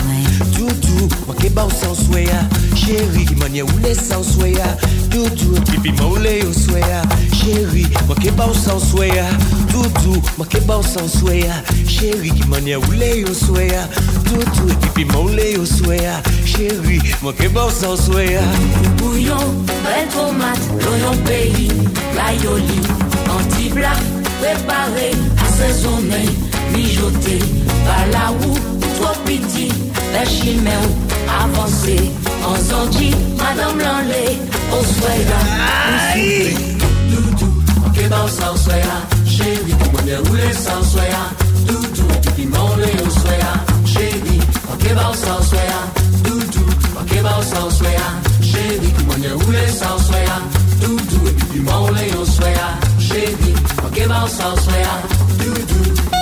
Moi 1.26 1.34
que 1.40 1.48
bon 1.48 1.68
sans 1.70 1.94
soya, 1.94 2.40
chérie, 2.74 3.26
mania 3.38 3.64
ou 3.64 3.68
les 3.82 3.94
sans 3.94 4.22
soya, 4.22 4.76
doudou, 5.10 5.58
pipi 5.70 5.92
maulé 5.92 6.42
au 6.42 6.52
soya, 6.52 7.02
chérie, 7.40 7.86
moi 8.06 8.16
que 8.16 8.30
bon 8.30 8.52
sans 8.52 8.78
soya, 8.78 9.24
doudou, 9.72 10.20
moi 10.36 10.46
que 10.46 10.58
bon 10.60 10.82
sans 10.82 11.08
soya, 11.08 11.54
chérie, 11.88 12.32
mania 12.48 12.78
ou 12.78 12.90
les 12.92 13.24
au 13.24 13.34
soya, 13.34 13.88
doudou, 14.24 14.74
pipi 14.80 15.04
maulé 15.06 15.56
au 15.56 15.64
soya, 15.64 16.22
chérie, 16.44 17.00
moi 17.22 17.32
que 17.32 17.48
bon 17.48 17.70
sans 17.70 17.96
soya. 17.96 18.40
bouillon, 18.98 19.46
belle 19.84 20.08
tomate, 20.12 20.66
l'oignon 20.84 21.16
pays, 21.24 21.70
l'aïoli, 22.16 22.80
anti-blaf, 23.36 24.02
préparé, 24.40 25.10
assaisonné, 25.46 26.24
mijoté, 26.74 27.38
par 27.86 28.06
la 28.12 28.28
roue, 28.28 28.58
trop 28.98 29.18
petit, 29.24 29.72
péchimé, 30.12 30.70
avancé, 31.42 31.96
en 32.46 32.56
zanji, 32.56 33.14
madame 33.38 33.78
l'enlait, 33.78 34.36
au 34.72 34.84
soya, 34.84 36.79
que 37.94 38.08
dansa 38.08 38.56
soya, 38.56 38.96
chérie, 39.26 39.74
mwenye 39.92 40.16
roule 40.16 40.52
sans 40.54 40.84
soya, 40.92 41.22
doudou, 41.66 42.08
pipi 42.22 42.46
monde 42.46 42.86
yo 42.98 43.10
soya, 43.10 43.52
chérie, 43.84 44.40
que 44.78 44.94
dansa 44.94 45.42
soya, 45.50 45.80
doudou, 46.24 46.66
que 47.06 47.22
dansa 47.22 47.70
soya, 47.78 48.08
chérie, 48.42 48.94
mwenye 49.06 49.32
roule 49.32 49.68
sans 49.68 49.98
soya, 50.06 50.36
doudou, 50.80 51.30
pipi 51.38 51.60
monde 51.60 52.02
yo 52.12 52.24
soya, 52.24 52.68
chérie, 52.98 53.54
que 53.94 54.06
dansa 54.08 54.54
soya, 54.64 54.94
doudou. 55.38 56.19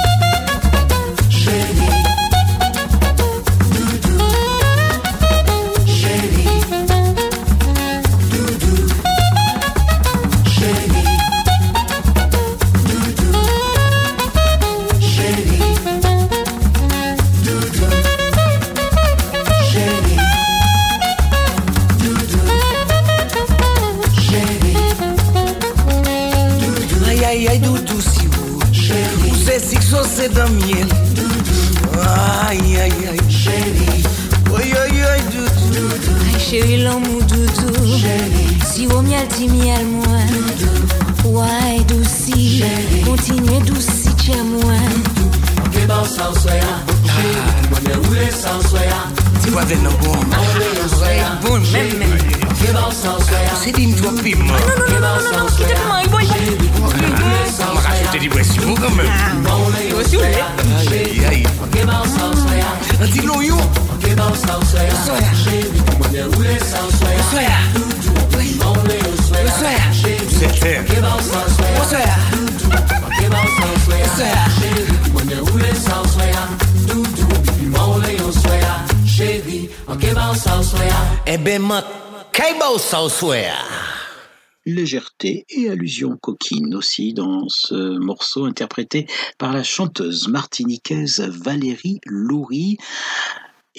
Légèreté 84.66 85.46
et 85.48 85.70
allusion 85.70 86.18
coquine 86.18 86.74
aussi 86.74 87.14
dans 87.14 87.48
ce 87.48 87.96
morceau 87.98 88.44
interprété 88.44 89.06
par 89.38 89.54
la 89.54 89.62
chanteuse 89.62 90.28
martiniquaise 90.28 91.20
Valérie 91.20 92.00
Loury. 92.04 92.76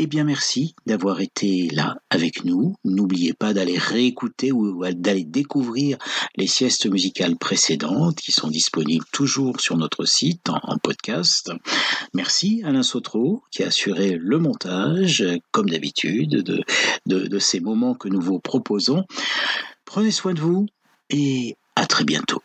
Eh 0.01 0.07
bien, 0.07 0.23
merci 0.23 0.75
d'avoir 0.85 1.19
été 1.19 1.67
là 1.73 1.97
avec 2.09 2.45
nous. 2.45 2.73
N'oubliez 2.85 3.33
pas 3.33 3.53
d'aller 3.53 3.77
réécouter 3.77 4.53
ou 4.53 4.81
d'aller 4.93 5.25
découvrir 5.25 5.97
les 6.37 6.47
siestes 6.47 6.85
musicales 6.85 7.35
précédentes 7.35 8.15
qui 8.15 8.31
sont 8.31 8.47
disponibles 8.47 9.03
toujours 9.11 9.59
sur 9.59 9.75
notre 9.75 10.05
site 10.05 10.47
en, 10.47 10.77
podcast. 10.77 11.51
Merci 12.13 12.61
Alain 12.63 12.81
Sautreau 12.81 13.43
qui 13.51 13.61
a 13.61 13.67
assuré 13.67 14.15
le 14.17 14.39
montage, 14.39 15.25
comme 15.51 15.69
d'habitude, 15.69 16.63
de 17.05 17.39
ces 17.39 17.59
moments 17.59 17.93
que 17.93 18.07
nous 18.07 18.21
vous 18.21 18.39
proposons. 18.39 19.03
Prenez 19.83 20.11
soin 20.11 20.33
de 20.33 20.39
vous 20.39 20.65
et 21.09 21.57
à 21.75 21.85
très 21.85 22.05
bientôt. 22.05 22.41